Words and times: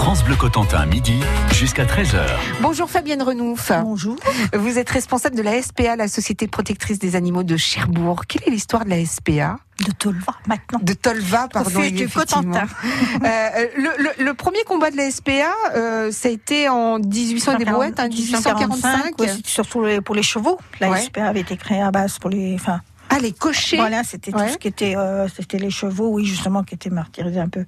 France 0.00 0.24
Bleu 0.24 0.34
Cotentin, 0.34 0.86
midi 0.86 1.20
jusqu'à 1.52 1.84
13h. 1.84 2.20
Bonjour 2.62 2.88
Fabienne 2.90 3.22
Renouf. 3.22 3.70
Bonjour. 3.82 4.16
Vous 4.54 4.78
êtes 4.78 4.88
responsable 4.88 5.36
de 5.36 5.42
la 5.42 5.60
SPA, 5.60 5.94
la 5.94 6.08
Société 6.08 6.48
protectrice 6.48 6.98
des 6.98 7.16
animaux 7.16 7.42
de 7.42 7.58
Cherbourg. 7.58 8.22
Quelle 8.26 8.48
est 8.48 8.50
l'histoire 8.50 8.86
de 8.86 8.90
la 8.90 9.04
SPA 9.04 9.58
De 9.86 9.92
Tolva, 9.92 10.34
maintenant. 10.48 10.78
De 10.82 10.94
Tolva, 10.94 11.48
pardon. 11.52 11.80
Du. 11.90 12.08
Cotentin. 12.08 12.66
Euh, 13.22 13.66
le, 13.76 13.90
le- 14.02 14.24
le 14.24 14.34
premier 14.34 14.62
combat 14.64 14.90
de 14.90 14.96
la 14.96 15.10
SPA, 15.10 15.52
euh, 15.74 16.10
ça 16.10 16.28
a 16.28 16.30
été 16.30 16.68
en 16.70 16.98
1800 16.98 17.52
et 17.52 17.56
des 17.58 17.64
brouettes, 17.70 18.00
hein, 18.00 18.08
1845. 18.08 19.18
ouais, 19.20 19.28
c'était 19.28 19.48
surtout 19.48 19.84
les- 19.84 20.00
pour 20.00 20.14
les 20.14 20.22
chevaux. 20.22 20.58
La 20.80 20.90
Ouais. 20.90 21.02
SPA 21.02 21.26
avait 21.26 21.40
été 21.40 21.56
créée 21.56 21.82
à 21.82 21.90
base 21.90 22.18
pour 22.18 22.30
les. 22.30 22.54
Enfin, 22.54 22.80
Ah, 23.10 23.18
les 23.18 23.32
cochers. 23.32 23.76
voilà, 23.76 24.02
c'était 24.04 24.34
Ouais. 24.34 24.46
tout 24.46 24.52
ce 24.54 24.58
qui 24.58 24.68
était, 24.68 24.96
euh, 24.96 25.26
c'était 25.28 25.58
les 25.58 25.70
chevaux, 25.70 26.08
oui, 26.10 26.24
justement, 26.24 26.62
qui 26.62 26.74
étaient 26.76 26.90
martyrisés 26.90 27.40
un 27.40 27.48
peu. 27.48 27.60
Et 27.62 27.66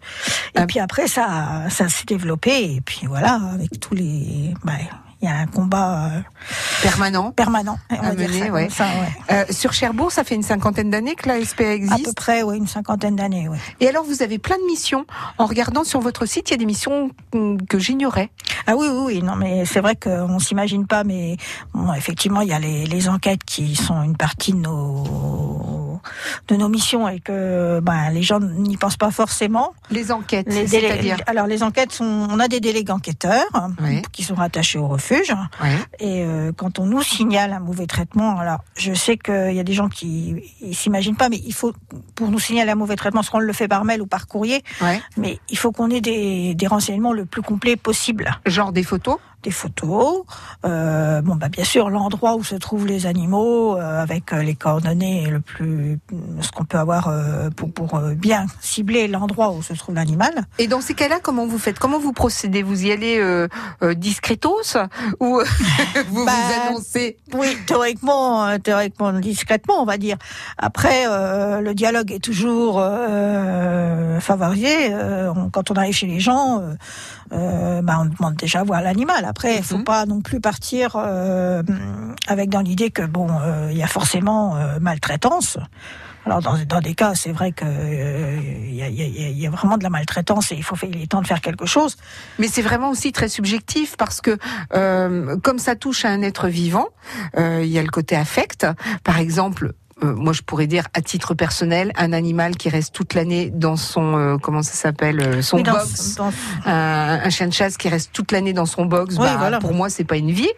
Ah. 0.55 0.67
puis 0.67 0.79
après, 0.79 1.07
ça, 1.09 1.65
ça 1.69 1.89
s'est 1.89 2.05
développé. 2.07 2.75
Et 2.77 2.81
puis 2.81 3.07
voilà, 3.07 3.41
avec 3.53 3.79
tous 3.81 3.95
les, 3.95 4.55
bah, 4.65 4.73
il 5.23 5.29
y 5.29 5.31
a 5.31 5.37
un 5.37 5.47
combat 5.47 6.07
euh, 6.07 6.21
Permanent. 6.83 7.31
permanent. 7.31 7.79
On 7.91 7.95
À 7.97 8.03
va 8.11 8.15
dire 8.17 8.29
mener, 8.29 8.39
ça, 8.41 8.45
comme 8.47 8.55
ouais. 8.55 8.69
ça, 8.71 8.85
ouais. 8.85 9.13
Euh, 9.31 9.45
sur 9.51 9.73
Cherbourg, 9.73 10.11
ça 10.11 10.25
fait 10.25 10.35
une 10.35 10.43
cinquantaine 10.43 10.91
d'années 10.91 11.15
que 11.15 11.29
la 11.29 11.43
SPA 11.45 11.63
À 11.63 11.67
peu 11.67 11.73
existe. 11.75 12.17
près, 12.17 12.43
ouais, 12.43 12.57
une 12.57 12.67
cinquantaine 12.67 13.15
d'années. 13.17 13.49
Et 13.81 13.89
alors, 13.89 14.05
vous 14.05 14.23
avez 14.23 14.39
plein 14.39 14.57
de 14.59 14.65
missions. 14.67 15.07
En 15.39 15.47
regardant 15.47 15.85
sur 15.85 16.01
votre 16.01 16.27
site, 16.27 16.51
il 16.51 16.53
y 16.53 16.55
a 16.55 16.59
des 16.59 16.67
missions 16.67 17.11
que 17.69 17.79
j'ignorais. 17.79 18.31
Ah 18.67 18.75
oui, 18.77 18.89
oui, 18.91 19.03
oui. 19.07 19.23
Non, 19.23 19.37
mais 19.37 19.65
c'est 19.65 19.81
vrai 19.81 19.95
qu'on 19.97 20.39
s'imagine 20.41 20.87
pas, 20.87 21.05
mais 21.05 21.37
bon, 21.73 21.93
effectivement, 21.95 22.41
il 22.41 22.49
y 22.49 22.53
a 22.53 22.59
les, 22.59 22.85
les 22.87 23.09
enquêtes 23.09 23.45
qui 23.45 23.77
sont 23.77 24.03
une 24.03 24.17
partie 24.17 24.53
de 24.53 24.59
nos 24.59 25.82
de 26.49 26.57
nos 26.57 26.69
missions 26.69 27.09
et 27.09 27.21
que 27.21 27.81
ben, 27.81 28.11
les 28.11 28.23
gens 28.23 28.41
n'y 28.41 28.77
pensent 28.77 28.97
pas 28.97 29.11
forcément. 29.11 29.73
Les 29.91 30.13
enquêtes, 30.13 30.47
Les 30.49 30.67
c'est-à-dire. 30.67 31.19
alors 31.27 31.47
les 31.47 31.63
enquêtes 31.63 31.93
sont, 31.93 32.05
on 32.31 32.39
a 32.41 32.49
des 32.49 32.61
délégués 32.61 32.93
enquêteurs 32.93 33.45
Oui. 33.83 34.03
qui 34.13 34.23
sont 34.23 34.35
rattachés 34.35 34.79
au 34.79 34.89
refuge 34.89 35.33
et 35.99 36.23
euh, 36.25 36.53
quand 36.57 36.79
on 36.79 36.87
nous 36.87 37.03
signale 37.03 37.53
un 37.53 37.61
mauvais 37.61 37.87
traitement, 37.87 38.39
alors 38.39 38.61
je 38.77 38.93
sais 38.95 39.17
qu'il 39.17 39.53
y 39.55 39.61
a 39.61 39.65
des 39.65 39.73
gens 39.75 39.89
qui 39.89 40.37
s'imaginent 40.73 41.17
pas, 41.17 41.29
mais 41.29 41.41
il 41.45 41.53
faut 41.55 41.73
pour 42.15 42.29
nous 42.29 42.39
signaler 42.39 42.71
un 42.73 42.77
mauvais 42.77 42.97
traitement, 42.97 43.23
soit 43.23 43.39
on 43.39 43.43
le 43.43 43.53
fait 43.53 43.69
par 43.69 43.85
mail 43.85 44.03
ou 44.03 44.07
par 44.07 44.27
courrier, 44.27 44.63
mais 45.17 45.39
il 45.49 45.59
faut 45.59 45.73
qu'on 45.73 45.91
ait 45.91 46.01
des, 46.01 46.55
des 46.55 46.67
renseignements 46.67 47.13
le 47.13 47.25
plus 47.25 47.43
complets 47.43 47.77
possible 47.77 48.31
Genre 48.47 48.73
des 48.73 48.83
photos. 48.83 49.19
Des 49.43 49.51
photos, 49.51 50.25
euh, 50.65 51.21
bon 51.23 51.37
bah 51.37 51.49
bien 51.49 51.65
sûr 51.65 51.91
l'endroit 51.91 52.37
où 52.37 52.45
se 52.45 52.55
trouvent 52.55 52.87
les 52.87 53.07
animaux 53.07 53.77
euh, 53.77 54.03
avec 54.03 54.33
euh, 54.33 54.43
les 54.43 54.55
coordonnées 54.55 55.27
le 55.29 55.41
plus 55.41 55.99
ce 56.41 56.51
qu'on 56.51 56.65
peut 56.65 56.79
avoir 56.79 57.09
euh, 57.09 57.51
pour 57.51 57.73
pour 57.73 57.95
euh, 57.95 58.15
bien 58.15 58.47
cibler 58.61 59.09
l'endroit 59.09 59.53
où 59.53 59.63
se 59.63 59.75
trouve 59.75 59.95
l'animal. 59.95 60.33
Et 60.59 60.67
dans 60.67 60.81
ces 60.81 60.95
cas-là, 60.95 61.19
comment 61.23 61.47
vous 61.47 61.59
faites? 61.59 61.79
Comment 61.79 61.99
vous 61.99 62.13
procédez? 62.13 62.63
Vous 62.63 62.85
y 62.87 62.93
allez 62.93 63.19
euh, 63.19 63.49
discretos 63.95 64.77
ou 65.21 65.41
vous 66.09 66.25
Bah, 66.25 66.33
vous 66.33 66.71
annoncez? 66.71 67.17
Oui, 67.35 67.57
théoriquement, 67.67 68.59
théoriquement 68.59 69.13
discrètement, 69.13 69.83
on 69.83 69.85
va 69.85 69.99
dire. 69.99 70.17
Après, 70.59 71.05
euh, 71.09 71.61
le 71.61 71.75
dialogue 71.75 72.13
est 72.13 72.23
toujours 72.23 72.79
euh, 72.79 74.21
favorisé. 74.21 74.93
Euh, 74.93 75.33
quand 75.53 75.71
on 75.71 75.75
arrive 75.75 75.95
chez 75.95 76.07
les 76.07 76.21
gens, 76.21 76.63
euh, 77.33 77.81
bah, 77.83 77.99
on 78.01 78.05
demande 78.07 78.35
déjà 78.37 78.61
à 78.61 78.65
voir 78.65 78.83
l'animal. 78.83 79.25
Après, 79.25 79.57
il 79.57 79.63
faut 79.63 79.79
Mhm. 79.79 79.85
pas 79.85 80.07
non 80.07 80.21
plus 80.21 80.41
partir 80.41 80.97
euh, 80.97 81.63
avec 82.29 82.51
dans 82.51 82.61
l'idée 82.61 82.91
que 82.91 83.03
bon, 83.03 83.29
euh, 83.41 83.69
il 83.71 83.77
y 83.79 83.83
a 83.83 83.87
forcément 83.87 84.57
euh, 84.57 84.79
maltraitance. 84.81 85.59
Alors 86.25 86.41
dans, 86.41 86.57
dans 86.69 86.81
des 86.81 86.95
cas, 86.95 87.15
c'est 87.17 87.33
vrai 87.33 87.51
que 87.51 87.65
euh, 87.67 88.39
il 88.69 88.75
y, 88.77 88.83
a, 88.83 88.89
y 88.89 89.03
a- 89.03 89.29
y 89.31 89.45
a 89.47 89.51
vraiment 89.51 89.77
de 89.77 89.83
la 89.83 89.91
maltraitance 89.91 90.53
et 90.53 90.55
il 90.55 90.63
faut 90.63 90.77
faire, 90.77 90.89
il 90.93 91.03
est 91.03 91.09
temps 91.09 91.21
de 91.21 91.27
faire 91.27 91.41
quelque 91.41 91.67
chose. 91.67 91.97
Mais 92.39 92.47
c'est 92.47 92.63
vraiment 92.63 92.91
aussi 92.91 93.11
très 93.11 93.29
subjectif 93.29 93.97
parce 93.97 94.21
que 94.21 94.39
euh, 94.75 95.37
comme 95.43 95.59
ça 95.59 95.75
touche 95.75 96.05
à 96.05 96.11
un 96.11 96.23
être 96.23 96.47
vivant, 96.47 96.87
euh, 97.39 97.63
il 97.65 97.71
y 97.73 97.79
a 97.79 97.83
le 97.83 97.89
côté 97.91 98.15
affect. 98.15 98.67
Par 99.03 99.19
exemple. 99.19 99.73
Euh, 100.03 100.15
moi, 100.15 100.33
je 100.33 100.43
pourrais 100.43 100.67
dire 100.67 100.85
à 100.95 101.01
titre 101.03 101.35
personnel, 101.35 101.93
un 101.97 102.13
animal 102.13 102.57
qui 102.57 102.69
reste 102.69 102.93
toute 102.95 103.15
l'année 103.15 103.51
dans 103.51 103.77
son 103.77 104.17
euh, 104.17 104.37
comment 104.39 104.63
ça 104.63 104.73
s'appelle 104.75 105.21
euh, 105.21 105.43
son 105.43 105.59
Oui, 105.59 105.63
dans- 105.63 105.73
box, 105.73 106.15
dans- 106.17 106.31
un, 106.67 107.21
un 107.25 107.31
chien 107.31 107.47
de 107.49 107.53
chasse 107.53 107.77
qui 107.77 107.89
reste 107.89 108.11
toute 108.13 108.33
l'année 108.33 108.53
dans 108.53 108.67
son 108.67 108.85
box, 108.87 109.15
Oui, 109.15 109.21
bah, 109.27 109.37
voilà. 109.39 109.59
pour 109.59 109.75
moi 109.75 109.89
c'est 109.91 110.05
pas 110.05 110.17
une 110.17 110.31
vie. 110.31 110.49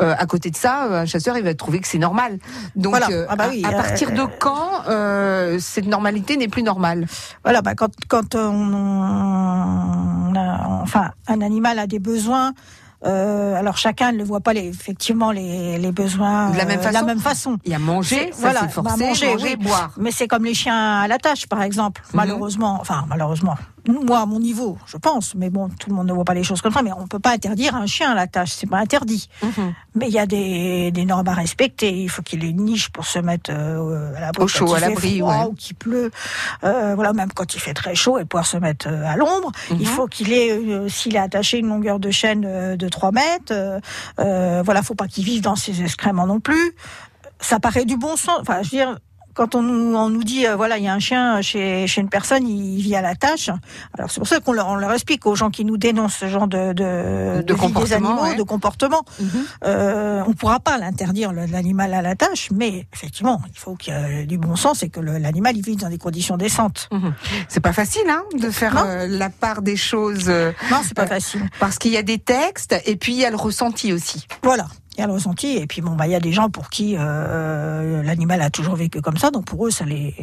Euh, 0.00 0.14
à 0.18 0.26
côté 0.26 0.50
de 0.50 0.56
ça, 0.56 0.86
euh, 0.86 1.02
un 1.02 1.06
chasseur 1.06 1.36
il 1.36 1.44
va 1.44 1.54
trouver 1.54 1.80
que 1.80 1.88
c'est 1.88 1.98
normal. 1.98 2.38
Donc 2.76 2.90
Voilà. 2.90 3.08
euh, 3.10 3.26
Ah 3.28 3.36
bah 3.36 3.44
à- 3.44 3.48
oui, 3.48 3.62
à, 3.64 3.68
euh, 3.70 3.72
partir 3.72 4.10
de 4.12 4.22
quand 4.38 4.84
euh, 4.88 5.58
cette 5.60 5.86
normalité 5.86 6.36
n'est 6.36 6.48
plus 6.48 6.62
normale? 6.62 7.06
Voilà, 7.44 7.62
bah 7.62 7.74
quand, 7.74 7.90
quand 8.08 8.34
on, 8.34 8.72
on 8.72 10.34
a, 10.36 10.80
enfin, 10.82 11.10
un 11.28 11.40
animal 11.40 11.78
a 11.78 11.86
des 11.86 11.98
besoins, 11.98 12.52
euh, 13.04 13.54
alors 13.58 13.76
chacun 13.76 14.12
ne 14.12 14.22
voit 14.24 14.40
pas 14.40 14.52
les, 14.52 14.66
effectivement 14.68 15.30
les, 15.32 15.78
les 15.78 15.92
besoins 15.92 16.50
De 16.50 16.56
la 16.58 16.64
même 16.64 16.78
euh, 16.80 16.82
façon 16.82 17.06
même 17.06 17.18
façon. 17.20 17.58
Il 17.64 17.72
y 17.72 17.74
a 17.74 17.78
manger, 17.78 18.16
C'est- 18.16 18.32
ça 18.32 18.38
voilà, 18.40 18.68
forcé, 18.68 18.98
bah, 18.98 19.06
manger, 19.06 19.32
manger, 19.32 19.56
oui. 19.58 19.64
boire. 19.64 19.90
Mais 19.98 20.10
c'est 20.10 20.28
comme 20.28 20.44
les 20.44 20.54
chiens 20.54 21.00
à 21.00 21.08
la 21.08 21.18
tâche, 21.18 21.46
par 21.46 21.62
exemple. 21.62 22.00
Mhm. 22.04 22.10
Malheureusement, 22.14 22.78
enfin 22.80 23.04
malheureusement, 23.08 23.56
moi 23.88 24.20
à 24.20 24.26
mon 24.26 24.38
niveau, 24.38 24.78
je 24.86 24.96
pense, 24.96 25.34
mais 25.34 25.50
bon, 25.50 25.68
tout 25.68 25.90
le 25.90 25.96
monde 25.96 26.06
ne 26.06 26.12
voit 26.12 26.24
pas 26.24 26.34
les 26.34 26.44
choses 26.44 26.60
comme 26.60 26.72
ça. 26.72 26.82
Mais 26.82 26.92
on 26.92 27.06
peut 27.06 27.18
pas 27.18 27.32
interdire 27.32 27.74
un 27.74 27.86
chien 27.86 28.10
à 28.12 28.14
la 28.14 28.26
tâche, 28.26 28.52
c'est 28.52 28.68
pas 28.68 28.78
interdit. 28.78 29.28
Mhm. 29.42 29.74
Mais 29.94 30.08
il 30.08 30.12
y 30.12 30.18
a 30.18 30.26
des, 30.26 30.90
des 30.90 31.04
normes 31.04 31.28
à 31.28 31.34
respecter. 31.34 31.92
Il 31.92 32.08
faut 32.08 32.22
qu'il 32.22 32.44
ait 32.44 32.50
une 32.50 32.64
niche 32.64 32.90
pour 32.90 33.06
se 33.06 33.18
mettre 33.18 33.50
euh, 33.52 34.14
à 34.16 34.20
l'abri 34.20 34.44
Au 34.44 34.48
chaud, 34.48 34.74
à 34.74 34.80
l'abri, 34.80 35.22
ouais. 35.22 35.44
ou 35.48 35.54
qu'il 35.54 35.76
pleut. 35.76 36.10
Euh, 36.64 36.94
voilà, 36.94 37.12
même 37.12 37.32
quand 37.32 37.54
il 37.54 37.60
fait 37.60 37.74
très 37.74 37.94
chaud 37.94 38.18
et 38.18 38.24
pouvoir 38.24 38.46
se 38.46 38.56
mettre 38.56 38.88
euh, 38.88 39.04
à 39.04 39.16
l'ombre. 39.16 39.52
Mhm. 39.70 39.78
Il 39.80 39.86
faut 39.86 40.06
qu'il 40.06 40.32
ait, 40.32 40.52
euh, 40.52 40.88
s'il 40.88 41.16
est 41.16 41.20
attaché 41.20 41.58
une 41.58 41.68
longueur 41.68 41.98
de 41.98 42.10
chaîne 42.10 42.44
euh, 42.46 42.76
de 42.76 42.88
3 42.88 43.12
mètres, 43.12 43.80
voilà, 44.64 44.82
faut 44.82 44.94
pas 44.94 45.08
qu'il 45.08 45.24
vive 45.24 45.42
dans 45.42 45.56
ses 45.56 45.82
excréments 45.82 46.26
non 46.26 46.40
plus. 46.40 46.74
Ça 47.40 47.58
paraît 47.58 47.84
du 47.84 47.96
bon 47.96 48.16
sens. 48.16 48.38
Enfin, 48.40 48.62
je 48.62 48.70
veux 48.70 48.84
dire. 48.84 48.98
Quand 49.34 49.54
on 49.54 49.62
nous, 49.62 49.96
on 49.96 50.08
nous 50.08 50.24
dit, 50.24 50.46
euh, 50.46 50.56
voilà, 50.56 50.78
il 50.78 50.84
y 50.84 50.88
a 50.88 50.92
un 50.94 50.98
chien 50.98 51.40
chez, 51.42 51.86
chez 51.86 52.00
une 52.00 52.08
personne, 52.08 52.46
il 52.46 52.80
vit 52.82 52.94
à 52.96 53.00
la 53.02 53.14
tâche. 53.14 53.50
Alors 53.96 54.10
c'est 54.10 54.20
pour 54.20 54.28
ça 54.28 54.40
qu'on 54.40 54.52
leur, 54.52 54.68
on 54.68 54.74
leur 54.76 54.92
explique 54.92 55.26
aux 55.26 55.34
gens 55.34 55.50
qui 55.50 55.64
nous 55.64 55.76
dénoncent 55.76 56.16
ce 56.16 56.28
genre 56.28 56.46
de, 56.46 56.72
de, 56.72 56.74
De 56.74 57.38
vie 57.38 57.44
des 57.44 57.54
comportement, 57.54 58.08
animaux, 58.10 58.22
ouais. 58.22 58.36
de 58.36 58.42
comportement. 58.42 59.02
Mhm. 59.20 59.28
Euh, 59.64 60.22
on 60.26 60.32
pourra 60.34 60.60
pas 60.60 60.78
l'interdire 60.78 61.32
l'animal 61.32 61.94
à 61.94 62.02
la 62.02 62.14
tâche, 62.14 62.48
mais 62.52 62.86
effectivement, 62.92 63.40
il 63.52 63.58
faut 63.58 63.74
qu'il 63.74 63.92
y 63.94 64.20
ait 64.20 64.26
du 64.26 64.38
bon 64.38 64.56
sens 64.56 64.82
et 64.82 64.88
que 64.88 65.00
l'animal 65.00 65.56
il 65.56 65.62
vive 65.64 65.78
dans 65.78 65.88
des 65.88 65.98
conditions 65.98 66.36
décentes. 66.36 66.88
Mhm. 66.92 67.14
C'est 67.48 67.60
pas 67.60 67.72
facile 67.72 68.02
hein, 68.08 68.22
de 68.38 68.50
faire 68.50 68.76
euh, 68.84 69.06
la 69.08 69.30
part 69.30 69.62
des 69.62 69.76
choses 69.76 70.28
Non, 70.70 70.80
c'est 70.84 70.94
pas 70.94 71.06
facile. 71.06 71.42
parce 71.58 71.78
qu'il 71.78 71.92
y 71.92 71.96
a 71.96 72.02
des 72.02 72.18
textes 72.18 72.74
et 72.86 72.96
puis 72.96 73.12
il 73.12 73.18
y 73.18 73.24
a 73.24 73.30
le 73.30 73.36
ressenti 73.36 73.92
aussi. 73.92 74.26
Voilà. 74.42 74.66
Il 74.96 75.00
y 75.00 75.02
a 75.02 75.06
le 75.06 75.14
ressenti 75.14 75.56
et 75.56 75.66
puis 75.66 75.80
bon 75.80 75.92
bah 75.92 76.06
il 76.06 76.10
y 76.12 76.14
a 76.14 76.20
des 76.20 76.32
gens 76.32 76.50
pour 76.50 76.68
qui 76.68 76.96
euh, 76.98 78.02
l'animal 78.02 78.42
a 78.42 78.50
toujours 78.50 78.76
vécu 78.76 79.00
comme 79.00 79.16
ça 79.16 79.30
donc 79.30 79.46
pour 79.46 79.66
eux 79.66 79.70
ça 79.70 79.86
les 79.86 80.14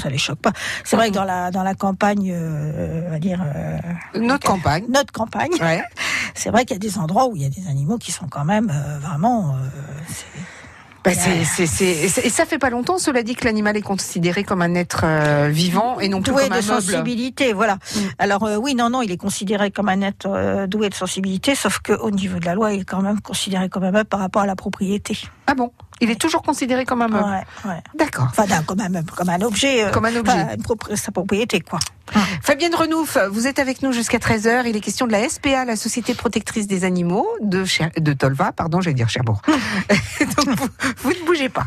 ça 0.00 0.08
les 0.08 0.18
choque 0.18 0.40
pas. 0.40 0.52
C'est 0.84 0.96
vrai 0.96 1.10
que 1.10 1.14
dans 1.14 1.22
la 1.24 1.50
dans 1.52 1.62
la 1.62 1.74
campagne 1.76 2.32
euh, 2.34 3.04
on 3.06 3.10
va 3.10 3.18
dire 3.20 3.40
euh, 3.44 3.78
Notre 4.18 4.46
campagne. 4.48 4.84
notre 4.88 5.12
campagne, 5.12 5.52
Ouais. 5.60 5.82
c'est 6.34 6.50
vrai 6.50 6.64
qu'il 6.64 6.74
y 6.74 6.76
a 6.76 6.80
des 6.80 6.98
endroits 6.98 7.28
où 7.28 7.36
il 7.36 7.42
y 7.42 7.46
a 7.46 7.48
des 7.50 7.68
animaux 7.68 7.98
qui 7.98 8.10
sont 8.10 8.26
quand 8.26 8.44
même 8.44 8.68
euh, 8.74 8.98
vraiment 8.98 9.54
euh, 9.54 9.68
Bah, 11.06 11.14
c'est, 11.14 11.44
c'est, 11.44 11.66
c'est, 11.66 12.26
et 12.26 12.30
ça- 12.30 12.46
fait 12.46 12.58
pas 12.58 12.70
longtemps, 12.70 12.98
cela 12.98 13.22
dit, 13.22 13.34
que 13.34 13.44
l'animal 13.44 13.76
est 13.76 13.82
considéré 13.82 14.44
comme 14.44 14.60
un 14.62 14.74
être 14.74 15.02
euh, 15.04 15.48
vivant 15.50 15.98
et 16.00 16.08
non 16.08 16.20
plus 16.20 16.32
doué 16.32 16.42
comme 16.42 16.50
de 16.50 16.54
un 16.54 16.56
meuble. 16.62 16.82
sensibilité, 16.82 17.52
voilà. 17.52 17.74
Mm. 17.74 17.98
Alors 18.18 18.44
euh, 18.44 18.56
oui, 18.56 18.74
non, 18.74 18.90
non, 18.90 19.02
il 19.02 19.10
est 19.12 19.16
considéré 19.16 19.70
comme 19.70 19.88
un 19.88 20.00
être 20.02 20.26
euh, 20.26 20.66
doué 20.66 20.88
de 20.88 20.94
sensibilité, 20.94 21.54
sauf 21.54 21.78
qu'au 21.78 22.10
niveau 22.10 22.38
de 22.38 22.44
la 22.44 22.54
loi, 22.54 22.72
il 22.72 22.80
est 22.80 22.84
quand 22.84 23.02
même 23.02 23.20
considéré 23.20 23.68
comme 23.68 23.84
un 23.84 23.90
meuble 23.92 24.08
par 24.08 24.20
rapport 24.20 24.42
à 24.42 24.46
la 24.46 24.56
propriété. 24.56 25.16
Ah 25.46 25.54
bon? 25.54 25.70
Il 26.00 26.10
est 26.10 26.20
toujours 26.20 26.42
considéré 26.42 26.84
comme 26.84 27.02
un 27.02 27.08
meuble. 27.08 27.24
Ouais, 27.24 27.70
ouais. 27.70 27.82
D'accord. 27.98 28.28
Enfin, 28.30 28.44
comme 28.66 28.80
un 28.80 28.88
meuble, 28.88 29.10
comme 29.12 29.28
un 29.30 29.40
objet. 29.40 29.84
euh, 29.84 29.90
Comme 29.90 30.04
un 30.04 30.14
objet. 30.16 30.32
enfin, 30.32 30.54
une 30.54 30.62
propri- 30.62 30.96
sa 30.96 31.10
propriété, 31.12 31.60
quoi. 31.60 31.78
Fabienne 32.42 32.74
Renouf, 32.74 33.18
vous 33.30 33.46
êtes 33.46 33.58
avec 33.58 33.82
nous 33.82 33.92
jusqu'à 33.92 34.18
13h. 34.18 34.64
Il 34.66 34.76
est 34.76 34.80
question 34.80 35.06
de 35.06 35.12
la 35.12 35.28
SPA, 35.28 35.64
la 35.64 35.74
Société 35.76 36.14
protectrice 36.14 36.66
des 36.66 36.84
animaux 36.84 37.26
de, 37.40 37.64
Cher- 37.64 37.90
de 37.96 38.12
Tolva, 38.12 38.52
pardon, 38.52 38.80
j'allais 38.80 38.94
dire 38.94 39.08
Cherbourg. 39.08 39.40
Donc 40.46 40.48
vous, 40.58 40.68
vous 40.98 41.10
ne 41.10 41.26
bougez 41.26 41.48
pas. 41.48 41.66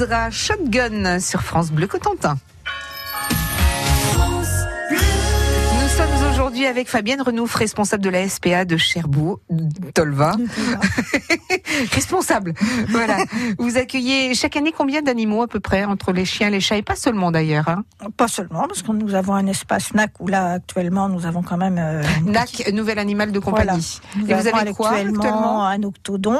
Ezra, 0.00 0.30
Shotgun 0.30 1.20
sur 1.20 1.42
France 1.42 1.70
Bleu 1.70 1.86
Cotentin. 1.86 2.38
Nous 4.90 5.88
sommes 5.88 6.30
aujourd'hui 6.32 6.64
avec 6.64 6.88
Fabienne 6.88 7.20
Renouf, 7.20 7.54
responsable 7.54 8.02
de 8.02 8.08
la 8.08 8.26
SPA 8.26 8.64
de 8.64 8.78
Cherbourg, 8.78 9.40
Tolva. 9.92 10.36
responsable, 11.92 12.54
voilà. 12.88 13.18
Vous 13.58 13.76
accueillez 13.76 14.34
chaque 14.34 14.56
année 14.56 14.72
combien 14.72 15.02
d'animaux 15.02 15.42
à 15.42 15.48
peu 15.48 15.60
près 15.60 15.84
entre 15.84 16.12
les 16.12 16.24
chiens, 16.24 16.48
les 16.48 16.60
chats 16.60 16.78
et 16.78 16.82
pas 16.82 16.96
seulement 16.96 17.30
d'ailleurs 17.30 17.68
hein? 17.68 17.84
Pas 18.16 18.28
seulement, 18.28 18.66
parce 18.68 18.80
que 18.80 18.92
nous 18.92 19.14
avons 19.14 19.34
un 19.34 19.46
espace 19.48 19.92
NAC 19.92 20.12
où 20.18 20.28
là, 20.28 20.52
actuellement, 20.52 21.10
nous 21.10 21.26
avons 21.26 21.42
quand 21.42 21.58
même... 21.58 21.76
euh, 21.78 22.02
NAC, 22.24 22.72
nouvel 22.72 22.98
animal 22.98 23.32
de 23.32 23.38
compagnie. 23.38 24.00
Nous 24.16 24.30
Et 24.30 24.32
vous 24.32 24.46
avez 24.46 24.72
quoi 24.72 24.92
actuellement, 24.92 25.20
actuellement? 25.20 25.66
un 25.66 25.82
octodon. 25.82 26.38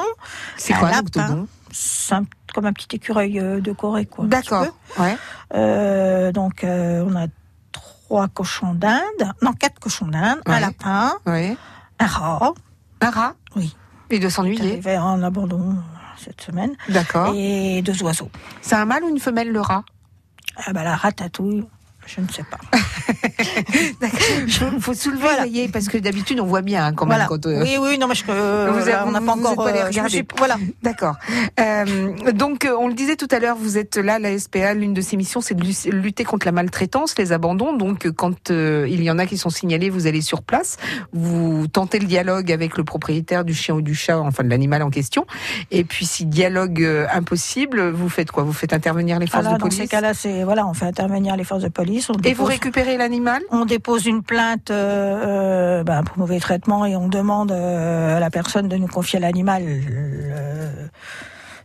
C'est 0.57 0.73
quoi 0.73 0.89
un 0.89 1.01
octodon? 1.01 1.47
Un- 2.11 2.25
comme 2.55 2.67
un 2.67 2.73
petit 2.73 2.97
écureuil 2.97 3.39
euh, 3.39 3.61
de 3.61 3.73
Corée, 3.73 4.07
quoi. 4.07 4.25
D'accord. 4.27 4.67
Ouais. 4.99 5.17
Euh, 5.55 6.33
donc, 6.33 6.65
euh, 6.65 7.05
on 7.07 7.15
a 7.17 7.27
trois 7.73 8.29
cochons 8.29 8.75
d'Inde, 8.75 9.33
non, 9.43 9.53
quatre 9.53 9.79
cochons 9.79 10.07
d'Inde, 10.09 10.39
Ouais. 10.47 10.55
un 10.55 10.61
lapin, 10.61 11.13
Ouais. 11.27 11.57
un 11.99 12.07
rat, 12.07 12.53
Un 13.03 13.11
rat 13.11 13.35
Oui. 13.57 13.75
Et 14.11 14.19
de 14.19 14.29
s'ennuyer. 14.29 14.61
arrivait 14.73 14.99
en 14.99 15.23
abandon 15.23 15.77
cette 16.19 16.41
semaine, 16.43 16.73
D'accord. 16.89 17.33
et 17.37 17.81
deux 17.83 18.03
oiseaux. 18.03 18.31
C'est 18.61 18.75
un 18.75 18.85
mâle 18.85 19.05
ou 19.05 19.09
une 19.09 19.21
femelle 19.21 19.53
le 19.53 19.61
rat? 19.61 19.85
Ah 20.67 20.73
bah, 20.73 20.83
la 20.85 20.97
ratatouille, 20.97 21.65
je 22.07 22.21
ne 22.21 22.29
sais 22.29 22.43
pas. 22.45 22.59
Il 24.75 24.81
faut 24.81 24.95
soulever, 24.95 25.21
Voilà. 25.23 25.37
voyez, 25.39 25.69
parce 25.69 25.89
que 25.89 25.99
d'habitude 25.99 26.41
on 26.41 26.47
voit 26.47 26.63
bien 26.63 26.85
hein, 26.87 26.93
quand 26.95 27.07
même 27.07 27.17
voilà. 27.17 27.29
quand. 27.29 27.47
euh, 27.47 27.63
Oui, 27.63 27.77
oui, 27.81 27.99
non, 27.99 28.07
mais 28.09 28.15
je, 28.15 28.25
euh, 28.29 28.71
Vous 28.73 28.79
avez- 28.89 28.99
on 29.07 29.11
n'a 29.13 29.21
pas 29.21 29.33
encore. 29.33 29.57
pas 29.57 29.71
euh, 29.71 29.87
regarder. 29.87 30.11
suis- 30.11 30.27
voilà. 30.37 30.57
D'accord. 30.83 31.17
Euh, 31.59 31.85
donc, 32.33 32.65
euh, 32.65 32.75
on 32.79 32.89
le 32.89 32.95
disait 32.95 33.17
tout 33.17 33.29
à 33.31 33.39
l'heure, 33.39 33.57
vous 33.57 33.79
êtes 33.79 33.97
là, 33.97 34.19
la 34.19 34.39
SPA, 34.39 34.75
l'une 34.75 34.95
de 34.95 35.01
ses 35.01 35.17
missions, 35.17 35.41
c'est 35.41 35.55
de 35.55 35.63
lu- 35.63 35.75
lutter 35.93 36.25
contre 36.25 36.47
la 36.47 36.53
maltraitance, 36.53 37.17
les 37.19 37.33
abandons. 37.33 37.73
Donc, 37.77 38.07
euh, 38.07 38.13
quand 38.13 38.51
euh, 38.51 38.87
il 38.89 39.03
y 39.03 39.11
en 39.11 39.19
a 39.19 39.27
qui 39.27 39.37
sont 39.39 39.51
signalés, 39.51 39.91
vous 39.91 40.07
allez 40.07 40.21
sur 40.21 40.43
place, 40.43 40.77
vous 41.13 41.67
tentez 41.67 41.99
le 41.99 42.07
dialogue 42.07 42.51
avec 42.53 42.77
le 42.77 42.85
propriétaire 42.85 43.45
du 43.45 43.55
chien 43.55 43.75
ou 43.75 43.83
du 43.83 43.95
chat, 43.95 44.19
enfin 44.19 44.45
de 44.45 44.49
l'animal 44.51 44.83
en 44.83 44.91
question. 44.91 45.27
Et 45.71 45.85
puis, 45.85 46.07
si 46.07 46.27
dialogue 46.27 46.83
euh, 46.83 47.07
impossible, 47.13 47.91
vous 47.91 48.09
faites 48.09 48.31
quoi? 48.31 48.43
Vous 48.45 48.53
faites 48.53 48.73
intervenir 48.73 49.19
les 49.19 49.27
forces 49.27 49.43
Voilà, 49.45 49.57
de 49.59 49.63
dans 49.63 49.67
police? 49.69 49.81
ces 49.83 49.89
cas-là, 49.89 50.15
c'est 50.15 50.45
voilà, 50.45 50.67
on 50.67 50.75
fait 50.75 50.87
intervenir 50.87 51.37
les 51.37 51.45
forces 51.45 51.63
de 51.63 51.69
police. 51.69 52.09
On 52.11 52.15
et 52.25 52.35
vous 52.35 52.45
récupérez 52.45 52.97
l'animal 52.97 53.30
on 53.51 53.65
dépose 53.65 54.07
une 54.07 54.23
plainte 54.23 54.71
euh, 54.71 55.81
euh, 55.81 55.85
ben, 55.85 56.03
pour 56.05 56.19
mauvais 56.19 56.41
traitement 56.41 56.85
et 56.87 56.97
on 56.97 57.09
demande 57.09 57.53
euh, 57.53 58.17
à 58.17 58.21
la 58.21 58.31
personne 58.31 58.69
de 58.69 58.77
nous 58.77 58.87
confier 58.89 59.19
l'animal. 59.19 59.63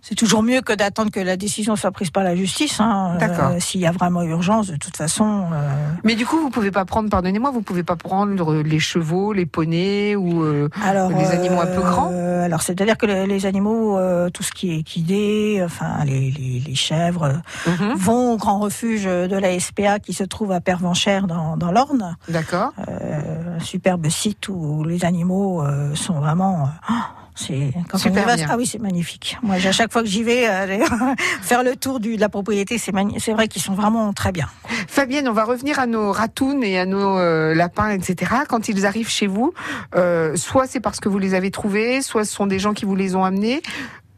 C'est 0.08 0.14
toujours 0.14 0.44
mieux 0.44 0.62
que 0.62 0.72
d'attendre 0.72 1.10
que 1.10 1.20
la 1.20 1.36
décision 1.36 1.76
soit 1.76 1.90
prise 1.90 2.12
par 2.12 2.24
la 2.24 2.36
justice. 2.36 2.80
Hein. 2.80 3.18
D'accord. 3.20 3.54
Euh, 3.54 3.60
S'il 3.60 3.82
y 3.82 3.88
a 3.88 3.92
vraiment 3.92 4.22
urgence, 4.22 4.68
de 4.68 4.76
toute 4.76 4.96
façon. 4.96 5.46
euh, 5.52 5.70
Mais 6.04 6.14
du 6.14 6.28
coup, 6.28 6.38
vous 6.38 6.52
pouvez 6.52 6.70
pas 6.70 6.86
prendre, 6.86 7.10
pardonnez-moi, 7.10 7.50
vous 7.50 7.64
pouvez 7.64 7.82
pas 7.82 7.96
prendre 7.96 8.54
les 8.62 8.78
chevaux, 8.80 9.34
les 9.34 9.48
poneys 9.48 10.16
ou 10.16 10.44
euh, 10.44 10.70
Alors, 10.84 11.10
Des 11.10 11.26
animaux 11.32 11.60
un 11.60 11.66
peu 11.66 11.82
grands? 11.82 12.12
Alors, 12.44 12.62
c'est-à-dire 12.62 13.00
que 13.00 13.08
les, 13.08 13.26
les 13.26 13.48
animaux, 13.48 13.98
tout 14.32 14.44
ce 14.44 14.52
qui 14.52 14.74
est 14.74 14.78
équidé, 14.78 15.64
enfin 15.66 16.06
les, 16.06 16.30
les, 16.30 16.60
les 16.60 16.76
chèvres, 16.76 17.42
mhm, 17.66 17.94
vont 17.96 18.34
au 18.34 18.38
grand 18.38 18.60
refuge 18.60 19.06
de 19.06 19.36
la 19.36 19.60
SPA 19.60 19.98
qui 19.98 20.14
se 20.14 20.24
trouve 20.24 20.52
à 20.52 20.62
Pervenchère 20.62 21.26
dans, 21.26 21.58
dans 21.58 21.72
l'Orne. 21.72 22.16
D'accord. 22.30 22.74
Un 22.78 23.60
superbe 23.60 24.08
site 24.10 24.50
où 24.50 24.84
les 24.84 25.04
animaux 25.04 25.64
sont 25.96 26.20
vraiment. 26.20 26.70
oh, 26.92 26.94
c'est 27.36 27.74
quand 27.90 27.98
Super 27.98 28.24
on 28.24 28.28
y 28.28 28.30
va, 28.30 28.36
bien. 28.38 28.48
ah 28.50 28.56
oui, 28.58 28.66
c'est 28.66 28.80
magnifique. 28.80 29.38
Moi, 29.44 29.56
à 29.56 29.72
chaque 29.72 29.92
fois 29.92 30.02
que 30.02 30.08
j'y 30.08 30.24
vais, 30.24 30.46
aller 30.46 30.80
faire 31.42 31.64
le 31.64 31.76
tour 31.76 32.00
du, 32.00 32.16
de 32.16 32.22
la 32.22 32.30
propriété, 32.30 32.78
c'est 32.78 32.92
vrai 33.34 33.48
qu'ils 33.48 33.62
sont 33.62 33.74
vraiment 33.74 34.14
très 34.14 34.32
bien. 34.32 34.48
Fabienne, 34.88 35.28
on 35.28 35.34
va 35.34 35.44
revenir 35.44 35.78
à 35.80 35.86
nos 35.86 36.12
ratounes 36.12 36.64
et 36.64 36.80
à 36.80 36.86
nos 36.86 37.18
euh, 37.18 37.54
lapins, 37.54 37.90
etc. 37.90 38.32
Quand 38.48 38.70
ils 38.70 38.86
arrivent 38.86 39.10
chez 39.10 39.28
vous, 39.28 39.54
euh, 39.96 40.36
soit 40.38 40.66
c'est 40.68 40.80
parce 40.80 41.00
que 41.00 41.10
vous 41.10 41.20
les 41.20 41.34
avez 41.34 41.52
trouvés, 41.52 42.02
soit 42.02 42.24
ce 42.24 42.34
sont 42.34 42.48
des 42.48 42.60
gens 42.60 42.74
qui 42.74 42.86
vous 42.86 42.96
les 42.96 43.16
ont 43.16 43.26
amenés. 43.26 43.62